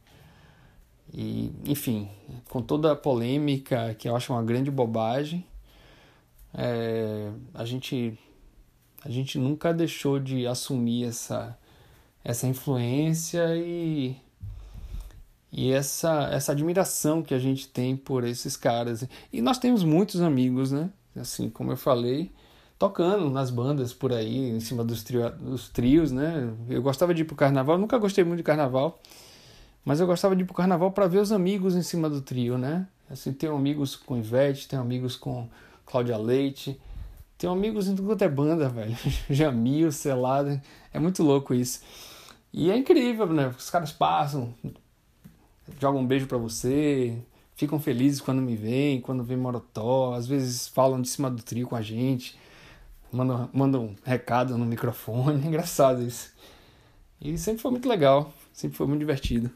e, 1.13 1.53
enfim, 1.67 2.11
com 2.49 2.61
toda 2.63 2.93
a 2.93 2.97
polêmica, 2.97 3.95
que 3.95 4.09
eu 4.09 4.17
acho 4.17 4.33
uma 4.33 4.43
grande 4.43 4.71
bobagem, 4.71 5.47
é, 6.55 7.31
a 7.55 7.65
gente 7.65 8.19
a 9.05 9.11
gente 9.11 9.39
nunca 9.39 9.73
deixou 9.73 10.19
de 10.19 10.47
assumir 10.47 11.05
essa, 11.05 11.57
essa 12.25 12.47
influência 12.47 13.57
e 13.57 14.17
e 15.51 15.73
essa, 15.73 16.29
essa 16.31 16.53
admiração 16.53 17.23
que 17.23 17.35
a 17.35 17.39
gente 17.39 17.69
tem 17.69 17.97
por 17.97 18.25
esses 18.25 18.57
caras. 18.57 19.07
E 19.33 19.41
nós 19.41 19.59
temos 19.59 19.83
muitos 19.83 20.21
amigos, 20.21 20.71
né? 20.71 20.91
Assim, 21.17 21.49
como 21.49 21.73
eu 21.73 21.77
falei, 21.77 22.31
tocando 22.79 23.29
nas 23.31 23.51
bandas 23.51 23.93
por 23.93 24.13
aí, 24.13 24.51
em 24.51 24.61
cima 24.61 24.85
dos, 24.85 25.03
trio, 25.03 25.31
dos 25.31 25.69
trios, 25.69 26.13
né? 26.13 26.53
Eu 26.69 26.83
gostava 26.83 27.15
de 27.15 27.23
ir 27.23 27.25
pro 27.25 27.35
carnaval, 27.35 27.79
nunca 27.79 27.99
gostei 27.99 28.23
muito 28.25 28.39
de 28.39 28.45
carnaval, 28.45 29.01
mas 29.85 30.01
eu 30.01 30.07
gostava 30.07 30.37
de 30.37 30.43
ir 30.43 30.45
pro 30.45 30.55
carnaval 30.55 30.93
para 30.93 31.09
ver 31.09 31.19
os 31.19 31.33
amigos 31.33 31.75
em 31.75 31.83
cima 31.83 32.09
do 32.09 32.21
trio, 32.21 32.59
né? 32.59 32.87
Assim, 33.11 33.33
tenho 33.33 33.57
amigos 33.57 33.97
com 33.97 34.19
Ivete, 34.19 34.69
tenho 34.69 34.83
amigos 34.83 35.17
com 35.17 35.49
Cláudia 35.87 36.19
Leite, 36.19 36.79
tenho 37.39 37.53
amigos 37.53 37.89
em 37.89 37.97
tudo 37.97 38.23
é 38.23 38.29
banda, 38.29 38.69
velho. 38.71 38.97
Jamil, 39.31 39.91
Selada, 39.91 40.63
é 40.93 40.99
muito 40.99 41.23
louco 41.23 41.55
isso. 41.55 41.81
E 42.53 42.71
é 42.71 42.77
incrível, 42.77 43.27
né? 43.27 43.49
Os 43.57 43.71
caras 43.71 43.93
passam, 43.93 44.55
jogam 45.81 46.01
um 46.01 46.07
beijo 46.07 46.27
para 46.27 46.39
você, 46.39 47.17
ficam 47.55 47.81
felizes 47.81 48.21
quando 48.21 48.41
me 48.41 48.57
veem, 48.57 49.01
quando 49.01 49.25
vem 49.25 49.37
Morotó, 49.37 50.15
às 50.15 50.27
vezes 50.27 50.69
falam 50.69 51.03
de 51.03 51.09
cima 51.09 51.31
do 51.31 51.43
trio 51.43 51.67
com 51.67 51.77
a 51.77 51.83
gente, 51.83 52.39
mandam, 53.13 53.51
mandam 53.53 53.85
um 53.87 53.97
recado 54.05 54.57
no 54.57 54.65
microfone, 54.65 55.43
é 55.45 55.47
engraçado 55.49 56.03
isso. 56.03 56.33
E 57.21 57.37
sempre 57.37 57.61
foi 57.61 57.73
muito 57.73 57.89
legal, 57.89 58.33
sempre 58.53 58.77
foi 58.77 58.87
muito 58.87 59.01
divertido. 59.01 59.51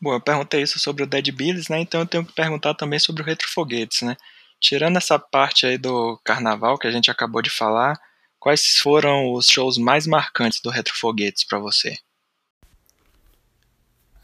Bom, 0.00 0.12
eu 0.12 0.20
perguntei 0.20 0.62
isso 0.62 0.78
sobre 0.78 1.04
o 1.04 1.06
Dead 1.06 1.30
Billies, 1.30 1.68
né? 1.68 1.78
Então 1.80 2.00
eu 2.00 2.06
tenho 2.06 2.26
que 2.26 2.32
perguntar 2.32 2.74
também 2.74 2.98
sobre 2.98 3.22
o 3.22 3.24
Retrofoguetes, 3.24 4.02
né? 4.02 4.16
Tirando 4.60 4.96
essa 4.96 5.18
parte 5.18 5.64
aí 5.64 5.78
do 5.78 6.18
carnaval 6.24 6.76
que 6.76 6.86
a 6.86 6.90
gente 6.90 7.10
acabou 7.10 7.40
de 7.40 7.50
falar, 7.50 7.98
quais 8.38 8.78
foram 8.78 9.32
os 9.32 9.46
shows 9.46 9.78
mais 9.78 10.06
marcantes 10.06 10.60
do 10.60 10.70
Retrofoguetes 10.70 11.44
para 11.44 11.58
você? 11.58 11.96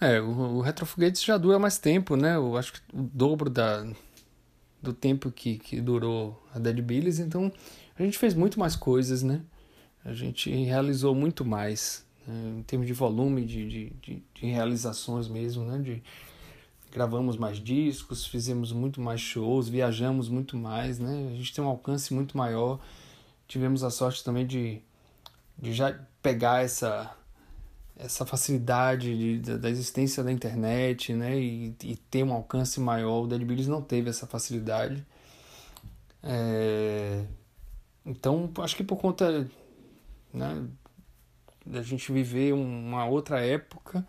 É, 0.01 0.19
o, 0.21 0.31
o 0.31 0.61
Retrofoguetes 0.63 1.23
já 1.23 1.37
dura 1.37 1.59
mais 1.59 1.77
tempo, 1.77 2.17
né? 2.17 2.37
Eu 2.37 2.57
acho 2.57 2.73
que 2.73 2.81
o 2.93 3.03
dobro 3.03 3.51
da, 3.51 3.87
do 4.83 4.95
tempo 4.95 5.31
que, 5.31 5.59
que 5.59 5.81
durou 5.81 6.43
a 6.55 6.59
Dead 6.59 6.81
Billies, 6.81 7.19
então 7.19 7.53
a 7.99 8.03
gente 8.03 8.17
fez 8.17 8.33
muito 8.33 8.59
mais 8.59 8.75
coisas, 8.75 9.23
né? 9.23 9.43
A 10.03 10.15
gente 10.15 10.51
realizou 10.51 11.15
muito 11.15 11.45
mais, 11.45 12.07
né? 12.27 12.55
em 12.59 12.63
termos 12.63 12.87
de 12.87 12.95
volume, 12.95 13.45
de, 13.45 13.69
de, 13.69 13.91
de, 14.01 14.23
de, 14.35 14.47
realizações 14.47 15.29
mesmo, 15.29 15.65
né? 15.67 15.79
De, 15.79 16.03
gravamos 16.91 17.37
mais 17.37 17.59
discos, 17.59 18.25
fizemos 18.25 18.73
muito 18.73 19.03
mais 19.03 19.21
shows, 19.21 19.69
viajamos 19.69 20.31
muito 20.31 20.57
mais, 20.57 20.99
né? 20.99 21.31
A 21.31 21.37
gente 21.37 21.53
tem 21.53 21.63
um 21.63 21.69
alcance 21.69 22.15
muito 22.15 22.39
maior. 22.39 22.81
Tivemos 23.47 23.85
a 23.85 23.91
sorte 23.91 24.25
também 24.25 24.47
de, 24.47 24.81
de 25.59 25.75
já 25.75 25.93
pegar 26.23 26.65
essa 26.65 27.15
essa 28.05 28.25
facilidade 28.25 29.41
de, 29.41 29.59
da 29.59 29.69
existência 29.69 30.25
da 30.25 30.33
internet, 30.33 31.13
né, 31.13 31.39
e, 31.39 31.75
e, 31.83 31.97
ter 31.97 32.25
um 32.25 32.33
alcance 32.33 32.81
maior. 32.81 33.25
O 33.25 33.27
Dead 33.27 33.45
Billies 33.45 33.69
não 33.69 33.83
teve 33.83 34.09
essa 34.09 34.27
facilidade. 34.27 35.05
É, 36.23 37.25
então, 38.05 38.51
acho 38.59 38.77
que 38.77 38.85
por 38.85 38.97
conta 38.97 39.49
né, 40.33 40.67
da 41.65 41.83
gente 41.83 42.11
viver 42.11 42.55
uma 42.55 43.07
outra 43.07 43.41
época 43.41 44.07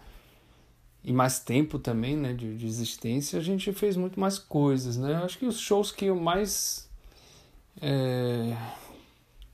e 1.03 1.11
mais 1.11 1.39
tempo 1.39 1.77
também, 1.77 2.15
né, 2.15 2.33
de, 2.33 2.57
de 2.57 2.65
existência, 2.65 3.39
a 3.39 3.41
gente 3.43 3.73
fez 3.73 3.97
muito 3.97 4.19
mais 4.19 4.39
coisas, 4.39 4.97
né. 4.97 5.15
Acho 5.15 5.37
que 5.37 5.45
os 5.45 5.59
shows 5.59 5.91
que 5.91 6.05
eu 6.05 6.15
mais 6.15 6.89
é, 7.81 8.55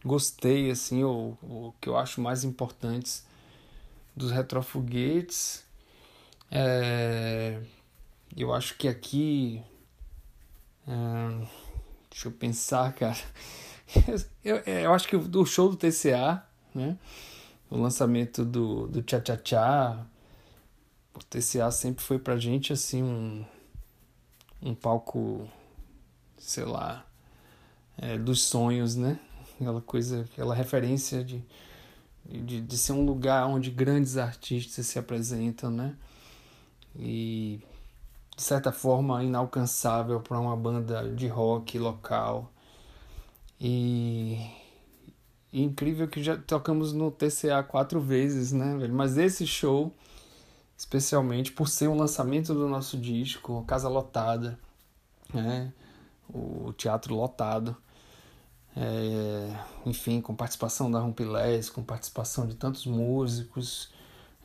gostei, 0.06 0.70
assim, 0.70 1.04
ou, 1.04 1.38
ou 1.42 1.74
que 1.82 1.90
eu 1.90 1.98
acho 1.98 2.22
mais 2.22 2.44
importantes 2.44 3.27
dos 4.18 4.32
retrofoguetes. 4.32 5.64
É, 6.50 7.62
eu 8.36 8.52
acho 8.52 8.76
que 8.76 8.88
aqui. 8.88 9.62
É, 10.88 11.48
deixa 12.10 12.28
eu 12.28 12.32
pensar, 12.32 12.92
cara. 12.94 13.18
Eu, 14.44 14.58
eu 14.58 14.94
acho 14.94 15.08
que 15.08 15.18
do 15.18 15.46
show 15.46 15.70
do 15.70 15.78
TCA, 15.78 16.44
né? 16.76 16.98
O 17.70 17.78
lançamento 17.78 18.44
do, 18.44 18.86
do 18.88 19.02
Tchá 19.02 19.22
Tchá 19.22 19.38
Tchá. 19.38 20.06
O 21.14 21.20
TCA 21.20 21.72
sempre 21.72 22.04
foi 22.04 22.20
pra 22.20 22.38
gente 22.38 22.74
assim 22.74 23.02
um, 23.02 23.46
um 24.62 24.76
palco, 24.76 25.50
sei 26.38 26.66
lá, 26.66 27.06
é, 27.98 28.18
dos 28.18 28.42
sonhos, 28.42 28.98
né? 28.98 29.18
Aquela 29.56 29.82
coisa, 29.82 30.28
aquela 30.34 30.54
referência 30.54 31.24
de 31.24 31.42
de, 32.28 32.62
de 32.62 32.78
ser 32.78 32.94
um 32.94 33.06
lugar 33.06 33.48
onde 33.48 33.72
grandes 33.72 34.18
artistas 34.18 34.86
se 34.86 35.00
apresentam, 35.00 35.72
né? 35.72 35.96
E 36.96 37.62
de 38.36 38.44
certa 38.44 38.72
forma 38.72 39.24
inalcançável 39.24 40.20
para 40.20 40.40
uma 40.40 40.56
banda 40.56 41.10
de 41.14 41.28
rock 41.28 41.80
local. 41.80 42.52
E, 43.60 44.40
e, 45.52 45.64
incrível 45.64 46.08
que 46.08 46.22
já 46.22 46.38
tocamos 46.38 46.94
no 46.94 47.10
TCA 47.10 47.64
quatro 47.64 48.00
vezes, 48.00 48.52
né, 48.52 48.78
velho? 48.78 48.94
Mas 48.94 49.18
esse 49.18 49.48
show, 49.48 49.92
especialmente 50.78 51.52
por 51.52 51.68
ser 51.68 51.88
um 51.88 51.98
lançamento 51.98 52.54
do 52.54 52.68
nosso 52.68 52.98
disco, 52.98 53.64
casa 53.66 53.90
lotada, 53.90 54.60
né? 55.34 55.74
O 56.30 56.74
teatro 56.74 57.16
lotado. 57.16 57.76
É, 58.80 59.50
enfim, 59.88 60.22
com 60.22 60.36
participação 60.36 60.92
da 60.92 61.00
Rumpilés, 61.00 61.68
com 61.68 61.84
participação 61.84 62.46
de 62.46 62.56
tantos 62.56 62.86
músicos. 62.86 63.92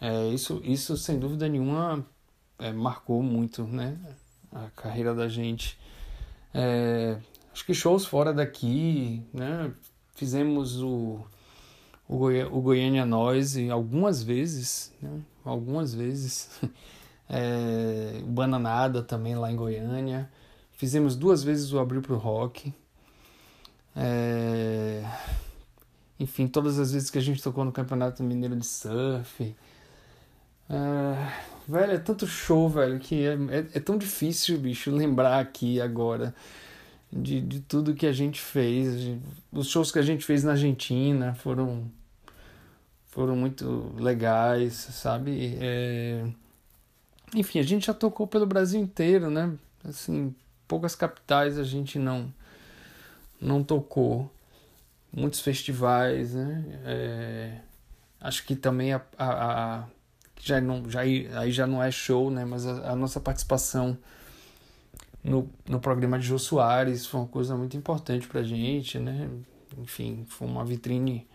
É, 0.01 0.29
isso, 0.29 0.61
isso, 0.65 0.97
sem 0.97 1.19
dúvida 1.19 1.47
nenhuma, 1.49 2.05
é, 2.59 2.73
marcou 2.73 3.23
muito 3.23 3.65
né, 3.65 3.99
a 4.51 4.71
carreira 4.71 5.15
da 5.15 5.29
gente. 5.29 5.79
É, 6.55 7.19
acho 7.53 7.65
que 7.67 7.75
shows 7.75 8.07
fora 8.07 8.33
daqui, 8.33 9.23
né, 9.35 9.71
fizemos 10.15 10.81
o, 10.81 11.21
o, 12.09 12.17
Goi 12.17 12.43
o 12.45 12.61
Goiânia 12.63 13.05
Noise 13.05 13.71
algumas 13.71 14.23
vezes, 14.23 14.93
né, 15.01 15.21
algumas 15.45 15.95
vezes. 15.95 16.51
É, 17.35 18.21
o 18.25 18.27
Bananada 18.27 19.03
também 19.03 19.35
lá 19.35 19.51
em 19.51 19.57
Goiânia. 19.57 20.31
Fizemos 20.73 21.17
duas 21.17 21.43
vezes 21.43 21.73
o 21.73 21.79
Abril 21.79 22.03
pro 22.03 22.19
Rock. 22.19 22.75
É... 23.97 25.05
Enfim, 26.19 26.47
todas 26.47 26.79
as 26.79 26.93
vezes 26.93 27.11
que 27.11 27.19
a 27.19 27.23
gente 27.23 27.43
tocou 27.43 27.65
no 27.65 27.73
Campeonato 27.73 28.23
Mineiro 28.23 28.57
de 28.57 28.67
Surf. 28.67 29.55
É... 30.69 31.53
Velho, 31.69 31.93
é 31.93 31.99
tanto 31.99 32.27
show, 32.27 32.69
velho, 32.69 32.99
que 32.99 33.25
é, 33.25 33.35
é, 33.35 33.59
é, 33.75 33.81
tão 33.81 33.97
difícil, 33.97 34.59
bicho, 34.59 34.91
lembrar 34.91 35.39
aqui 35.39 35.81
agora 35.81 36.35
de, 37.13 37.41
de 37.41 37.61
tudo 37.61 37.95
que 37.95 38.07
a 38.07 38.13
gente 38.13 38.41
fez. 38.41 39.17
Os 39.53 39.69
shows 39.69 39.93
que 39.93 39.99
a 39.99 40.03
gente 40.03 40.25
fez 40.25 40.43
na 40.43 40.53
Argentina 40.53 41.35
foram, 41.35 41.91
foram 43.07 43.37
muito 43.37 43.95
legais, 43.97 44.75
sabe? 44.75 45.57
É... 45.61 46.25
Enfim, 47.35 47.61
a 47.61 47.63
gente 47.63 47.87
já 47.87 47.95
tocou 47.95 48.27
pelo 48.27 48.47
Brasil 48.47 48.81
inteiro, 48.81 49.31
né? 49.31 49.53
Assim, 49.85 50.35
poucas 50.67 50.95
capitais 50.95 51.59
a 51.59 51.65
gente 51.65 51.99
não 51.99 52.33
não 53.43 53.63
tocou. 53.63 54.31
Muitos 55.15 55.41
festivais, 55.41 56.33
né? 56.33 56.65
É, 56.87 57.61
acho 58.21 58.47
que 58.47 58.57
também 58.57 58.95
a, 58.95 59.03
a, 59.19 59.81
a, 59.81 59.85
já 60.41 60.59
não 60.61 60.89
já 60.89 61.01
aí 61.01 61.53
já 61.53 61.67
não 61.67 61.83
é 61.83 61.91
show, 61.91 62.31
né? 62.31 62.47
Mas 62.47 62.67
a, 62.67 62.93
a, 62.93 62.97
nossa 62.97 63.21
participação 63.21 63.99
no, 65.23 65.51
no 65.69 65.79
programa 65.81 66.19
de 66.19 66.27
Jô 66.27 66.39
Soares 66.39 67.05
foi 67.05 67.21
uma 67.21 67.27
coisa 67.27 67.55
muito 67.57 67.77
importante 67.77 68.27
pra 68.27 68.43
gente, 68.43 68.99
né? 68.99 69.29
Enfim, 69.77 70.25
foi 70.29 70.49
uma 70.49 70.65
vitrine 70.65 71.29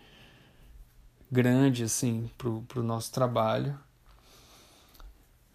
grande 1.30 1.84
assim 1.84 2.28
pro, 2.36 2.62
pro 2.62 2.82
nosso 2.82 3.12
trabalho. 3.12 3.78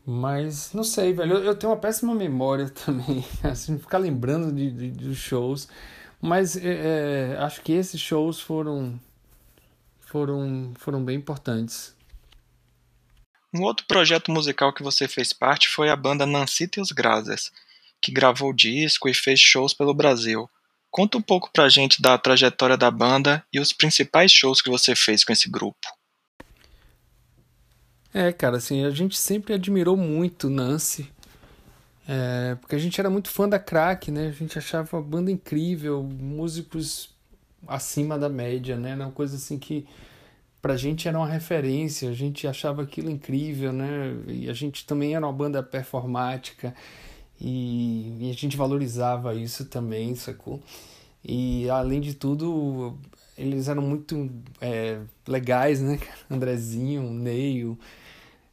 Mas 0.05 0.73
não 0.73 0.83
sei, 0.83 1.13
velho. 1.13 1.33
Eu, 1.33 1.43
eu 1.43 1.55
tenho 1.55 1.71
uma 1.71 1.79
péssima 1.79 2.13
memória 2.13 2.69
também. 2.85 3.25
Assim, 3.43 3.77
ficar 3.77 3.97
lembrando 3.97 4.51
de, 4.51 4.71
de, 4.71 4.91
dos 4.91 5.17
shows. 5.17 5.67
Mas 6.25 6.55
é, 6.55 7.33
é, 7.33 7.37
acho 7.39 7.61
que 7.61 7.73
esses 7.73 7.99
shows 7.99 8.39
foram, 8.39 8.97
foram, 9.99 10.73
foram 10.79 11.03
bem 11.03 11.17
importantes. 11.17 11.93
Um 13.53 13.63
outro 13.63 13.85
projeto 13.85 14.31
musical 14.31 14.71
que 14.71 14.81
você 14.81 15.05
fez 15.05 15.33
parte 15.33 15.67
foi 15.67 15.89
a 15.89 15.97
banda 15.97 16.25
Nancita 16.25 16.79
e 16.79 16.81
os 16.81 16.93
Grazas, 16.93 17.51
que 18.01 18.09
gravou 18.09 18.53
disco 18.53 19.09
e 19.09 19.13
fez 19.13 19.37
shows 19.37 19.73
pelo 19.73 19.93
Brasil. 19.93 20.49
Conta 20.89 21.17
um 21.17 21.21
pouco 21.21 21.51
pra 21.51 21.67
gente 21.67 22.01
da 22.01 22.17
trajetória 22.17 22.77
da 22.77 22.89
banda 22.89 23.45
e 23.51 23.59
os 23.59 23.73
principais 23.73 24.31
shows 24.31 24.61
que 24.61 24.69
você 24.69 24.95
fez 24.95 25.25
com 25.25 25.33
esse 25.33 25.49
grupo. 25.49 25.89
É, 28.13 28.31
cara, 28.31 28.55
assim, 28.55 28.85
a 28.85 28.91
gente 28.91 29.17
sempre 29.17 29.53
admirou 29.53 29.97
muito 29.97 30.49
Nancy 30.49 31.11
é, 32.07 32.55
porque 32.55 32.75
a 32.75 32.79
gente 32.79 32.99
era 32.99 33.09
muito 33.09 33.29
fã 33.29 33.47
da 33.47 33.57
Crack, 33.57 34.11
né? 34.11 34.27
A 34.27 34.31
gente 34.31 34.57
achava 34.57 34.97
a 34.97 35.01
banda 35.01 35.31
incrível, 35.31 36.03
músicos 36.03 37.09
acima 37.67 38.17
da 38.19 38.29
média, 38.29 38.77
né? 38.77 38.91
Era 38.91 39.05
uma 39.05 39.11
coisa 39.11 39.37
assim 39.37 39.57
que 39.57 39.85
pra 40.61 40.75
gente 40.77 41.07
era 41.07 41.17
uma 41.17 41.27
referência, 41.27 42.09
a 42.09 42.13
gente 42.13 42.47
achava 42.47 42.83
aquilo 42.83 43.09
incrível, 43.09 43.71
né? 43.71 44.15
E 44.27 44.49
a 44.49 44.53
gente 44.53 44.85
também 44.85 45.15
era 45.15 45.25
uma 45.25 45.33
banda 45.33 45.63
performática 45.63 46.75
e, 47.39 48.17
e 48.19 48.29
a 48.29 48.33
gente 48.33 48.57
valorizava 48.57 49.33
isso 49.35 49.65
também, 49.65 50.15
sacou? 50.15 50.61
E 51.23 51.69
além 51.69 52.01
de 52.01 52.13
tudo, 52.13 52.97
eles 53.37 53.69
eram 53.69 53.81
muito 53.81 54.29
é, 54.61 54.99
legais, 55.27 55.81
né? 55.81 55.99
Andrezinho, 56.29 57.03
Neil 57.11 57.77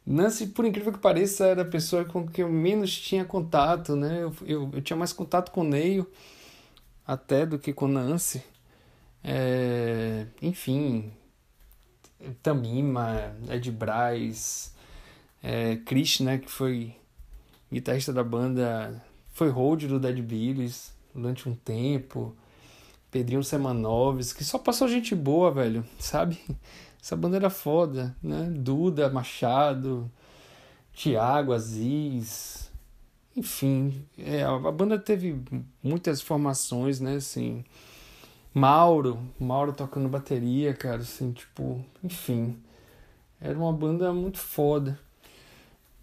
Nancy, 0.05 0.47
por 0.47 0.65
incrível 0.65 0.91
que 0.91 0.99
pareça, 0.99 1.45
era 1.45 1.61
a 1.61 1.65
pessoa 1.65 2.03
com 2.03 2.27
quem 2.27 2.43
eu 2.43 2.51
menos 2.51 2.97
tinha 2.99 3.23
contato, 3.23 3.95
né? 3.95 4.23
Eu, 4.23 4.35
eu, 4.45 4.69
eu 4.73 4.81
tinha 4.81 4.97
mais 4.97 5.13
contato 5.13 5.51
com 5.51 5.61
o 5.61 5.63
Neil 5.63 6.07
até 7.05 7.45
do 7.45 7.59
que 7.59 7.73
com 7.73 7.87
Nancy. 7.87 8.43
É, 9.23 10.25
enfim, 10.41 11.11
Tamima, 12.41 13.35
Ed 13.49 13.71
Braz, 13.71 14.73
é, 15.43 15.77
Chris, 15.77 16.19
né, 16.19 16.37
que 16.37 16.49
foi 16.49 16.95
guitarrista 17.71 18.11
da 18.11 18.23
banda, 18.23 19.03
foi 19.31 19.49
hold 19.49 19.83
do 19.87 19.99
Dead 19.99 20.21
Billies 20.21 20.93
durante 21.13 21.47
um 21.47 21.55
tempo. 21.55 22.35
Pedrinho 23.11 23.43
Semanovs, 23.43 24.31
que 24.31 24.43
só 24.43 24.57
passou 24.57 24.87
gente 24.87 25.13
boa, 25.13 25.51
velho, 25.51 25.85
sabe? 25.99 26.39
Essa 27.01 27.15
banda 27.15 27.37
era 27.37 27.49
foda, 27.49 28.15
né? 28.21 28.49
Duda, 28.51 29.09
Machado, 29.09 30.09
Tiago, 30.93 31.53
Aziz, 31.53 32.71
enfim, 33.35 34.05
é, 34.17 34.43
a 34.43 34.57
banda 34.71 34.99
teve 34.99 35.41
muitas 35.81 36.21
formações, 36.21 36.99
né, 36.99 37.15
assim, 37.15 37.63
Mauro, 38.53 39.19
Mauro 39.39 39.71
tocando 39.71 40.09
bateria, 40.09 40.73
cara, 40.73 40.97
assim, 40.97 41.31
tipo, 41.31 41.83
enfim, 42.03 42.57
era 43.39 43.57
uma 43.57 43.71
banda 43.71 44.11
muito 44.13 44.37
foda. 44.37 44.99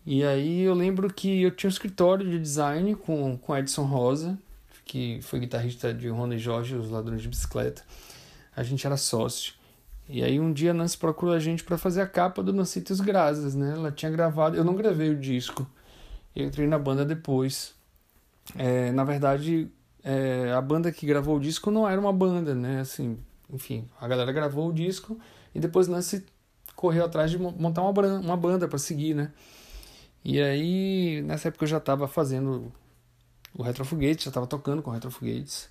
E 0.06 0.24
aí 0.24 0.62
eu 0.62 0.72
lembro 0.74 1.12
que 1.12 1.42
eu 1.42 1.50
tinha 1.50 1.68
um 1.68 1.70
escritório 1.70 2.28
de 2.28 2.38
design 2.38 2.94
com, 2.94 3.36
com 3.36 3.56
Edson 3.56 3.84
Rosa, 3.84 4.38
que 4.86 5.20
foi 5.20 5.40
guitarrista 5.40 5.92
de 5.92 6.08
Rony 6.08 6.38
Jorge, 6.38 6.74
os 6.76 6.90
Ladrões 6.90 7.20
de 7.20 7.28
Bicicleta. 7.28 7.82
A 8.56 8.62
gente 8.62 8.86
era 8.86 8.96
sócio. 8.96 9.52
E 10.08 10.24
aí 10.24 10.40
um 10.40 10.52
dia 10.52 10.70
a 10.70 10.74
Nancy 10.74 10.96
procurou 10.96 11.34
a 11.34 11.38
gente 11.38 11.62
para 11.62 11.76
fazer 11.76 12.00
a 12.00 12.06
capa 12.06 12.42
do 12.42 12.52
Nancitos 12.52 13.00
Grazas, 13.00 13.54
né? 13.54 13.72
Ela 13.72 13.92
tinha 13.92 14.10
gravado, 14.10 14.56
eu 14.56 14.64
não 14.64 14.74
gravei 14.74 15.10
o 15.10 15.16
disco. 15.16 15.66
Eu 16.34 16.46
entrei 16.46 16.66
na 16.66 16.78
banda 16.78 17.04
depois. 17.04 17.74
É, 18.56 18.90
na 18.92 19.04
verdade, 19.04 19.70
é, 20.02 20.52
a 20.52 20.60
banda 20.62 20.90
que 20.90 21.06
gravou 21.06 21.36
o 21.36 21.40
disco 21.40 21.70
não 21.70 21.86
era 21.86 22.00
uma 22.00 22.12
banda, 22.12 22.54
né? 22.54 22.80
Assim, 22.80 23.18
enfim, 23.52 23.88
a 24.00 24.08
galera 24.08 24.32
gravou 24.32 24.68
o 24.68 24.72
disco 24.72 25.18
e 25.54 25.60
depois 25.60 25.88
Nancy 25.88 26.24
correu 26.74 27.04
atrás 27.04 27.30
de 27.30 27.38
montar 27.38 27.82
uma, 27.82 27.90
uma 28.18 28.36
banda 28.36 28.66
para 28.66 28.78
seguir, 28.78 29.14
né? 29.14 29.32
E 30.24 30.40
aí, 30.40 31.22
nessa 31.22 31.48
época 31.48 31.64
eu 31.64 31.68
já 31.68 31.78
estava 31.78 32.08
fazendo 32.08 32.72
o 33.54 33.62
Retrofoguetes, 33.62 34.24
já 34.24 34.30
estava 34.30 34.46
tocando 34.46 34.82
com 34.82 34.90
o 34.90 34.94
Retrofoguetes. 34.94 35.68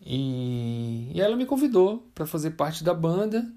E, 0.00 1.10
e 1.14 1.20
ela 1.20 1.36
me 1.36 1.46
convidou 1.46 2.06
para 2.14 2.26
fazer 2.26 2.50
parte 2.50 2.84
da 2.84 2.94
banda 2.94 3.50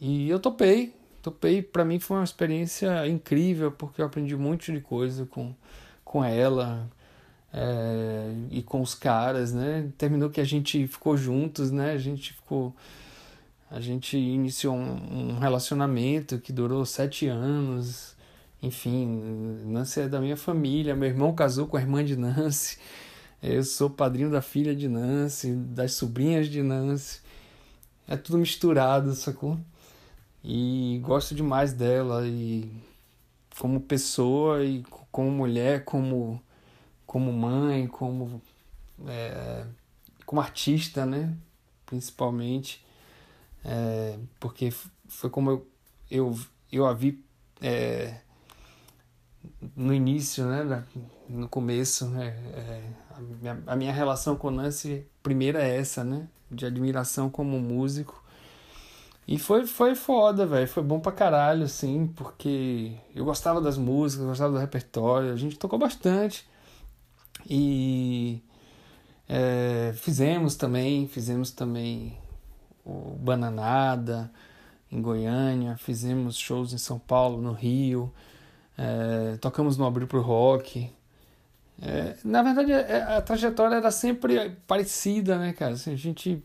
e 0.00 0.28
eu 0.28 0.40
topei. 0.40 0.94
Topei, 1.22 1.62
para 1.62 1.84
mim 1.84 1.98
foi 1.98 2.18
uma 2.18 2.24
experiência 2.24 3.06
incrível 3.08 3.72
porque 3.72 4.02
eu 4.02 4.06
aprendi 4.06 4.34
um 4.34 4.38
monte 4.38 4.72
de 4.72 4.80
coisa 4.80 5.24
com, 5.26 5.54
com 6.04 6.22
ela 6.24 6.90
é, 7.52 8.34
e 8.50 8.62
com 8.62 8.82
os 8.82 8.94
caras, 8.94 9.52
né? 9.52 9.90
Terminou 9.96 10.28
que 10.28 10.40
a 10.40 10.44
gente 10.44 10.86
ficou 10.86 11.16
juntos, 11.16 11.70
né? 11.70 11.92
A 11.92 11.98
gente 11.98 12.32
ficou 12.34 12.74
a 13.70 13.80
gente 13.80 14.16
iniciou 14.16 14.74
um, 14.74 15.30
um 15.34 15.38
relacionamento 15.38 16.38
que 16.38 16.52
durou 16.52 16.84
sete 16.84 17.26
anos. 17.26 18.14
Enfim, 18.62 19.62
Nancy 19.66 20.00
é 20.00 20.08
da 20.08 20.20
minha 20.20 20.36
família. 20.36 20.94
Meu 20.94 21.08
irmão 21.08 21.34
casou 21.34 21.66
com 21.66 21.76
a 21.76 21.80
irmã 21.80 22.04
de 22.04 22.14
Nancy. 22.16 22.78
Eu 23.46 23.62
sou 23.62 23.90
padrinho 23.90 24.30
da 24.30 24.40
filha 24.40 24.74
de 24.74 24.88
Nancy, 24.88 25.52
das 25.52 25.92
sobrinhas 25.92 26.48
de 26.48 26.62
Nancy. 26.62 27.20
É 28.08 28.16
tudo 28.16 28.38
misturado, 28.38 29.14
sacou? 29.14 29.60
E 30.42 30.98
gosto 31.04 31.34
demais 31.34 31.74
dela 31.74 32.26
e 32.26 32.72
como 33.58 33.82
pessoa 33.82 34.64
e 34.64 34.82
como 35.12 35.30
mulher, 35.30 35.84
como 35.84 36.42
como 37.06 37.30
mãe, 37.34 37.86
como 37.86 38.40
é, 39.06 39.66
como 40.24 40.40
artista, 40.40 41.04
né? 41.04 41.36
Principalmente 41.84 42.82
é, 43.62 44.18
porque 44.40 44.72
foi 45.06 45.28
como 45.28 45.50
eu 45.50 45.66
eu, 46.10 46.38
eu 46.72 46.86
a 46.86 46.94
vi 46.94 47.22
é, 47.60 48.20
no 49.76 49.92
início, 49.92 50.46
né, 50.46 50.84
no 51.28 51.48
começo, 51.48 52.08
né, 52.08 52.28
a, 53.16 53.20
minha, 53.20 53.62
a 53.66 53.76
minha 53.76 53.92
relação 53.92 54.36
com 54.36 54.50
Nancy 54.50 55.06
primeira 55.22 55.62
é 55.62 55.78
essa, 55.78 56.04
né, 56.04 56.26
de 56.50 56.66
admiração 56.66 57.30
como 57.30 57.58
músico. 57.58 58.22
E 59.26 59.38
foi, 59.38 59.66
foi 59.66 59.94
foda, 59.94 60.44
velho, 60.46 60.68
foi 60.68 60.82
bom 60.82 61.00
pra 61.00 61.10
caralho, 61.10 61.64
assim, 61.64 62.06
porque 62.14 62.92
eu 63.14 63.24
gostava 63.24 63.60
das 63.60 63.78
músicas, 63.78 64.26
gostava 64.26 64.52
do 64.52 64.58
repertório, 64.58 65.32
a 65.32 65.36
gente 65.36 65.58
tocou 65.58 65.78
bastante. 65.78 66.46
E 67.48 68.42
é, 69.28 69.94
fizemos 69.96 70.56
também, 70.56 71.08
fizemos 71.08 71.50
também 71.50 72.18
o 72.84 73.16
Bananada 73.18 74.30
em 74.92 75.00
Goiânia, 75.00 75.76
fizemos 75.78 76.36
shows 76.36 76.72
em 76.74 76.78
São 76.78 76.98
Paulo, 76.98 77.40
no 77.40 77.52
Rio, 77.52 78.12
é, 78.76 79.36
tocamos 79.38 79.76
no 79.78 79.86
Abril 79.86 80.06
pro 80.06 80.20
Rock. 80.20 80.90
É, 81.82 82.16
na 82.24 82.42
verdade, 82.42 82.72
é, 82.72 83.02
a 83.02 83.20
trajetória 83.20 83.76
era 83.76 83.90
sempre 83.90 84.50
parecida, 84.66 85.38
né, 85.38 85.52
cara? 85.52 85.74
Assim, 85.74 85.92
a 85.92 85.96
gente. 85.96 86.42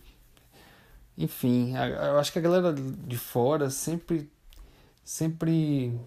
Enfim, 1.18 1.74
eu 1.76 2.18
acho 2.18 2.32
que 2.32 2.40
a 2.40 2.42
galera 2.42 2.74
de 2.74 3.18
fora 3.18 3.70
sempre. 3.70 4.30
Sempre 5.04 6.00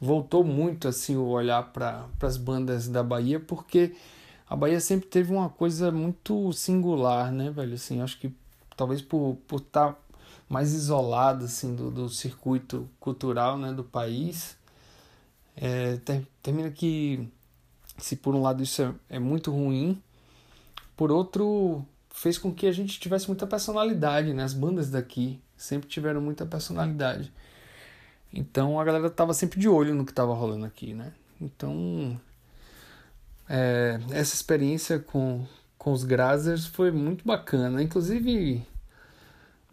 voltou 0.00 0.44
muito 0.44 0.86
assim 0.86 1.16
o 1.16 1.26
olhar 1.28 1.72
para 1.72 2.06
as 2.20 2.36
bandas 2.36 2.88
da 2.88 3.02
Bahia, 3.02 3.40
porque 3.40 3.94
a 4.46 4.54
Bahia 4.54 4.80
sempre 4.80 5.08
teve 5.08 5.32
uma 5.32 5.48
coisa 5.48 5.90
muito 5.90 6.52
singular, 6.52 7.32
né, 7.32 7.50
velho? 7.50 7.74
Assim, 7.74 8.02
acho 8.02 8.18
que 8.18 8.34
talvez 8.76 9.00
por 9.00 9.38
por 9.46 9.60
estar 9.60 9.92
tá 9.94 9.98
mais 10.48 10.72
isolado 10.74 11.46
assim 11.46 11.74
do, 11.74 11.90
do 11.90 12.08
circuito 12.08 12.88
cultural, 13.00 13.56
né, 13.56 13.72
do 13.72 13.82
país, 13.82 14.56
é, 15.56 15.96
ter, 15.96 16.26
termina 16.42 16.70
que, 16.70 17.28
se 17.96 18.16
por 18.16 18.34
um 18.34 18.42
lado 18.42 18.62
isso 18.62 18.82
é, 18.82 19.16
é 19.16 19.18
muito 19.18 19.50
ruim, 19.50 20.00
por 20.96 21.10
outro 21.10 21.84
fez 22.10 22.38
com 22.38 22.52
que 22.54 22.66
a 22.66 22.72
gente 22.72 23.00
tivesse 23.00 23.26
muita 23.26 23.46
personalidade, 23.46 24.32
né? 24.32 24.44
As 24.44 24.54
bandas 24.54 24.90
daqui 24.90 25.40
sempre 25.56 25.88
tiveram 25.88 26.20
muita 26.20 26.46
personalidade. 26.46 27.32
Então 28.32 28.78
a 28.78 28.84
galera 28.84 29.10
tava 29.10 29.34
sempre 29.34 29.58
de 29.58 29.68
olho 29.68 29.94
no 29.94 30.04
que 30.04 30.12
tava 30.12 30.34
rolando 30.34 30.64
aqui, 30.64 30.94
né? 30.94 31.12
Então 31.40 32.18
é, 33.48 34.00
essa 34.10 34.34
experiência 34.34 34.98
com, 34.98 35.44
com 35.76 35.92
os 35.92 36.04
Grazers 36.04 36.66
foi 36.66 36.90
muito 36.90 37.24
bacana. 37.24 37.82
Inclusive 37.82 38.64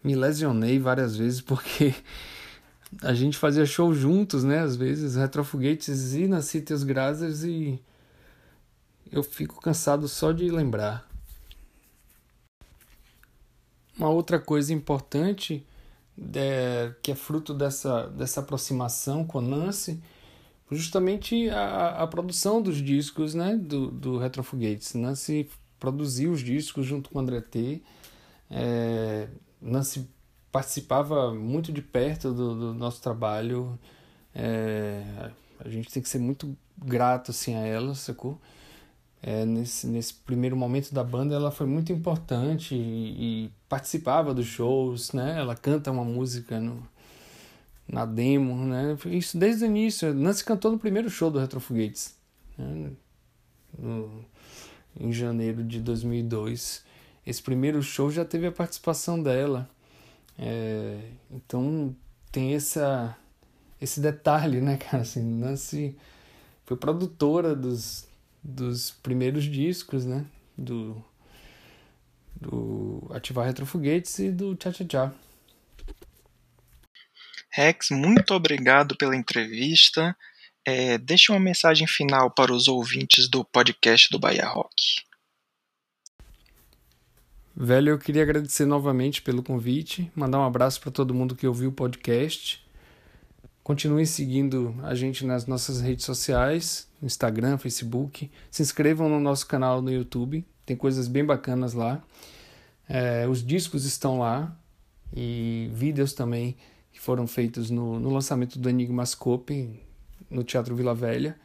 me 0.03 0.15
lesionei 0.15 0.80
várias 0.80 1.15
vezes 1.15 1.41
porque 1.41 1.93
a 3.01 3.13
gente 3.13 3.38
fazia 3.38 3.65
show 3.65 3.93
juntos, 3.93 4.43
né? 4.43 4.59
Às 4.59 4.76
vezes, 4.76 5.15
Retrofoguetes 5.15 6.13
e 6.13 6.28
na 6.28 6.41
Cities 6.41 6.84
Grazers 6.84 7.43
e 7.43 7.80
eu 9.12 9.24
fico 9.24 9.62
cansado 9.62 10.07
só 10.07 10.32
de 10.32 10.49
lembrar. 10.49 11.09
Uma 13.97 14.09
outra 14.09 14.39
coisa 14.39 14.74
importante 14.74 15.66
é, 16.36 16.93
que 17.03 17.12
é 17.12 17.16
fruto 17.16 17.53
dessa, 17.53 18.07
dessa 18.07 18.39
aproximação 18.39 19.26
com 19.26 19.41
Nancy 19.41 20.01
justamente 20.72 21.49
a, 21.49 22.03
a 22.03 22.07
produção 22.07 22.62
dos 22.62 22.78
discos 22.78 23.34
né, 23.36 23.57
do, 23.57 23.91
do 23.91 24.18
Retrofoguetes. 24.18 24.93
Nancy 24.93 25.49
produziu 25.80 26.32
os 26.32 26.41
discos 26.41 26.86
junto 26.86 27.09
com 27.09 27.20
André 27.20 27.41
T. 27.41 27.82
É, 28.49 29.28
Nancy 29.62 30.07
participava 30.51 31.34
muito 31.34 31.72
de 31.72 31.82
perto 31.82 32.32
do, 32.34 32.55
do 32.55 32.74
nosso 32.74 33.01
trabalho. 33.01 33.78
É, 34.34 35.32
a 35.59 35.68
gente 35.68 35.91
tem 35.91 36.01
que 36.01 36.09
ser 36.09 36.20
muito 36.20 36.57
grato 36.78 37.32
assim, 37.32 37.55
a 37.55 37.66
ela, 37.66 37.93
sacou? 37.93 38.39
É, 39.24 39.45
nesse, 39.45 39.86
nesse 39.86 40.13
primeiro 40.15 40.57
momento 40.57 40.93
da 40.93 41.03
banda 41.03 41.36
ela 41.36 41.51
foi 41.51 41.67
muito 41.67 41.91
importante 41.93 42.74
e, 42.74 43.45
e, 43.45 43.51
participava 43.69 44.34
dos 44.34 44.47
shows, 44.47 45.13
né? 45.13 45.38
Ela 45.38 45.55
canta 45.55 45.91
uma 45.91 46.03
música 46.03 46.59
no, 46.59 46.82
na 47.88 48.03
demo, 48.05 48.55
né? 48.65 48.97
Isso 49.05 49.38
desde 49.38 49.63
o 49.63 49.67
início. 49.67 50.13
Nancy 50.13 50.43
cantou 50.43 50.72
no 50.72 50.80
primeiro 50.80 51.09
show 51.09 51.30
do 51.30 51.38
Retrofoguetes, 51.38 52.15
né? 52.57 52.91
no, 53.78 54.26
em 54.99 55.13
janeiro 55.13 55.63
de 55.63 55.80
2002. 55.80 56.84
Esse 57.26 57.43
primeiro 57.43 57.82
show 57.84 58.09
já 58.09 58.26
teve 58.26 58.47
a 58.47 58.51
participação 58.51 59.22
dela. 59.22 59.69
É, 60.38 60.99
então 61.30 61.95
tem 62.32 62.55
essa, 62.55 63.15
esse 63.80 63.99
detalhe, 63.99 64.61
né, 64.61 64.78
cara? 64.78 65.03
Assim, 65.03 65.22
Nancy 65.22 65.95
foi 66.65 66.76
produtora 66.78 67.55
dos, 67.55 68.07
dos 68.43 68.91
primeiros 68.91 69.45
discos, 69.45 70.05
né? 70.05 70.25
Do, 70.57 71.03
do 72.35 73.07
Ativar 73.13 73.45
Retrofoguetes 73.45 74.19
e 74.19 74.31
do 74.31 74.55
Tchá 74.55 74.71
Tchá 74.71 74.85
Tchá. 74.85 75.13
Rex, 77.53 77.89
muito 77.91 78.33
obrigado 78.33 78.95
pela 78.95 79.15
entrevista. 79.15 80.15
É, 80.65 80.97
deixe 80.97 81.31
uma 81.31 81.39
mensagem 81.39 81.85
final 81.85 82.31
para 82.31 82.53
os 82.53 82.67
ouvintes 82.67 83.27
do 83.27 83.43
podcast 83.43 84.09
do 84.09 84.19
Bahia 84.19 84.45
Rock. 84.45 85.01
Velho, 87.55 87.89
eu 87.89 87.99
queria 87.99 88.23
agradecer 88.23 88.65
novamente 88.65 89.21
pelo 89.21 89.43
convite, 89.43 90.09
mandar 90.15 90.39
um 90.39 90.45
abraço 90.45 90.79
para 90.79 90.91
todo 90.91 91.13
mundo 91.13 91.35
que 91.35 91.45
ouviu 91.45 91.69
o 91.69 91.73
podcast. 91.73 92.61
Continue 93.64 94.05
seguindo 94.05 94.76
a 94.84 94.95
gente 94.95 95.26
nas 95.26 95.45
nossas 95.45 95.82
redes 95.82 96.05
sociais, 96.05 96.88
Instagram, 97.01 97.57
Facebook. 97.57 98.30
Se 98.49 98.62
inscrevam 98.62 99.07
no 99.07 99.20
nosso 99.20 99.45
canal 99.47 99.82
no 99.82 99.91
YouTube, 99.91 100.45
tem 100.66 100.76
coisas 100.76 101.07
bem 101.07 101.24
bacanas 101.24 101.74
lá. 101.74 102.01
É, 102.89 103.28
os 103.28 103.45
discos 103.45 103.86
estão 103.86 104.20
lá 104.20 104.55
e 105.16 105.70
vídeos 105.74 106.14
também 106.14 106.57
que 106.91 106.99
foram 106.99 107.28
feitos 107.28 107.70
no, 107.70 107.99
no 107.99 108.09
lançamento 108.09 108.57
do 108.59 108.70
Enigmascope 108.70 109.80
no 110.30 110.43
Teatro 110.43 110.76
Vila 110.76 110.95
Velha. 110.95 111.38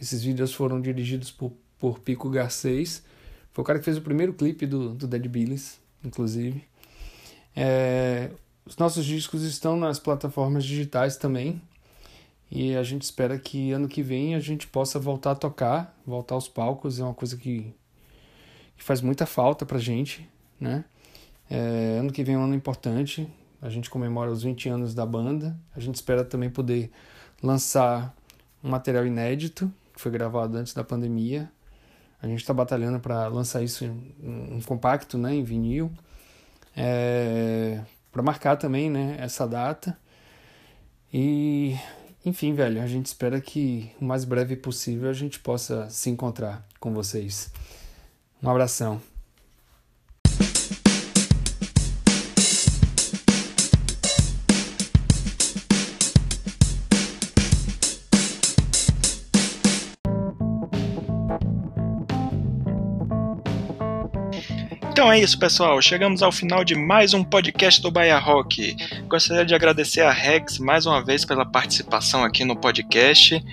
Esses 0.00 0.22
vídeos 0.22 0.54
foram 0.54 0.80
dirigidos 0.80 1.30
por, 1.30 1.52
por 1.78 1.98
Pico 1.98 2.30
Garcês 2.30 3.02
foi 3.54 3.62
o 3.62 3.64
cara 3.64 3.78
que 3.78 3.84
fez 3.84 3.96
o 3.96 4.02
primeiro 4.02 4.34
clipe 4.34 4.66
do, 4.66 4.92
do 4.92 5.06
Dead 5.06 5.28
Billies, 5.28 5.78
inclusive. 6.04 6.64
É, 7.54 8.30
os 8.66 8.76
nossos 8.76 9.04
discos 9.04 9.42
estão 9.42 9.76
nas 9.76 9.98
plataformas 9.98 10.64
digitais 10.64 11.16
também. 11.16 11.60
E 12.50 12.76
a 12.76 12.82
gente 12.82 13.02
espera 13.02 13.38
que 13.38 13.72
ano 13.72 13.88
que 13.88 14.02
vem 14.02 14.34
a 14.34 14.40
gente 14.40 14.66
possa 14.66 14.98
voltar 14.98 15.32
a 15.32 15.34
tocar, 15.34 15.96
voltar 16.06 16.34
aos 16.34 16.48
palcos. 16.48 17.00
É 17.00 17.04
uma 17.04 17.14
coisa 17.14 17.36
que, 17.36 17.74
que 18.76 18.84
faz 18.84 19.00
muita 19.00 19.26
falta 19.26 19.66
pra 19.66 19.78
gente, 19.78 20.28
né? 20.58 20.84
É, 21.50 21.98
ano 21.98 22.12
que 22.12 22.22
vem 22.22 22.36
é 22.36 22.38
um 22.38 22.44
ano 22.44 22.54
importante. 22.54 23.28
A 23.60 23.68
gente 23.68 23.90
comemora 23.90 24.30
os 24.30 24.42
20 24.42 24.68
anos 24.68 24.94
da 24.94 25.04
banda. 25.04 25.56
A 25.74 25.80
gente 25.80 25.96
espera 25.96 26.24
também 26.24 26.48
poder 26.48 26.90
lançar 27.42 28.14
um 28.62 28.70
material 28.70 29.06
inédito, 29.06 29.72
que 29.92 30.00
foi 30.00 30.10
gravado 30.10 30.56
antes 30.56 30.72
da 30.72 30.84
pandemia. 30.84 31.50
A 32.22 32.26
gente 32.26 32.40
está 32.40 32.54
batalhando 32.54 32.98
para 33.00 33.26
lançar 33.26 33.62
isso 33.62 33.84
em 33.84 34.14
um 34.22 34.60
compacto, 34.62 35.18
né, 35.18 35.34
em 35.34 35.44
vinil, 35.44 35.92
é, 36.74 37.82
para 38.14 38.22
marcar 38.22 38.56
também, 38.56 38.88
né, 38.88 39.16
essa 39.18 39.44
data. 39.44 39.98
E, 41.12 41.76
enfim, 42.24 42.54
velho, 42.54 42.80
a 42.80 42.86
gente 42.86 43.06
espera 43.06 43.40
que 43.40 43.90
o 44.00 44.04
mais 44.04 44.24
breve 44.24 44.54
possível 44.54 45.10
a 45.10 45.12
gente 45.12 45.40
possa 45.40 45.90
se 45.90 46.10
encontrar 46.10 46.64
com 46.78 46.94
vocês. 46.94 47.52
Um 48.40 48.48
abração. 48.48 49.02
Então 65.04 65.12
é 65.12 65.20
isso, 65.20 65.38
pessoal. 65.38 65.82
Chegamos 65.82 66.22
ao 66.22 66.32
final 66.32 66.64
de 66.64 66.74
mais 66.74 67.12
um 67.12 67.22
podcast 67.22 67.82
do 67.82 67.90
Bahia 67.90 68.18
Rock. 68.18 68.74
Gostaria 69.06 69.44
de 69.44 69.54
agradecer 69.54 70.00
a 70.00 70.10
Rex 70.10 70.58
mais 70.58 70.86
uma 70.86 71.04
vez 71.04 71.26
pela 71.26 71.44
participação 71.44 72.24
aqui 72.24 72.42
no 72.42 72.56
podcast. 72.56 73.44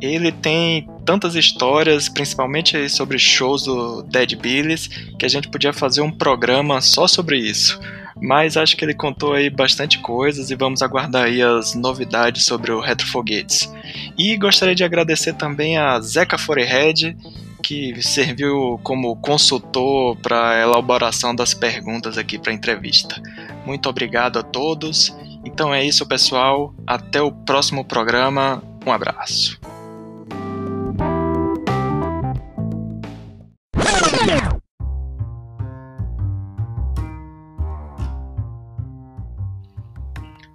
Ele 0.00 0.32
tem 0.32 0.88
tantas 1.04 1.36
histórias, 1.36 2.08
principalmente 2.08 2.88
sobre 2.88 3.16
shows 3.16 3.62
do 3.62 4.02
Dead 4.02 4.34
Billies, 4.34 4.88
que 5.16 5.24
a 5.24 5.28
gente 5.28 5.48
podia 5.48 5.72
fazer 5.72 6.00
um 6.00 6.10
programa 6.10 6.80
só 6.80 7.06
sobre 7.06 7.38
isso. 7.38 7.78
Mas 8.20 8.56
acho 8.56 8.76
que 8.76 8.84
ele 8.84 8.92
contou 8.92 9.34
aí 9.34 9.48
bastante 9.48 10.00
coisas 10.00 10.50
e 10.50 10.56
vamos 10.56 10.82
aguardar 10.82 11.26
aí 11.26 11.40
as 11.40 11.76
novidades 11.76 12.44
sobre 12.44 12.72
o 12.72 12.80
Retrofoguetes. 12.80 13.72
E 14.18 14.36
gostaria 14.36 14.74
de 14.74 14.82
agradecer 14.82 15.34
também 15.34 15.78
a 15.78 16.00
Zeca 16.00 16.36
Forehead, 16.36 17.16
que 17.62 18.00
serviu 18.02 18.80
como 18.82 19.16
consultor 19.16 20.16
para 20.16 20.50
a 20.50 20.60
elaboração 20.60 21.34
das 21.34 21.54
perguntas 21.54 22.16
aqui 22.16 22.38
para 22.38 22.52
a 22.52 22.54
entrevista. 22.54 23.20
Muito 23.66 23.88
obrigado 23.88 24.38
a 24.38 24.42
todos. 24.42 25.14
Então 25.44 25.74
é 25.74 25.84
isso, 25.84 26.06
pessoal. 26.06 26.74
Até 26.86 27.20
o 27.20 27.30
próximo 27.32 27.84
programa. 27.84 28.62
Um 28.86 28.92
abraço. 28.92 29.58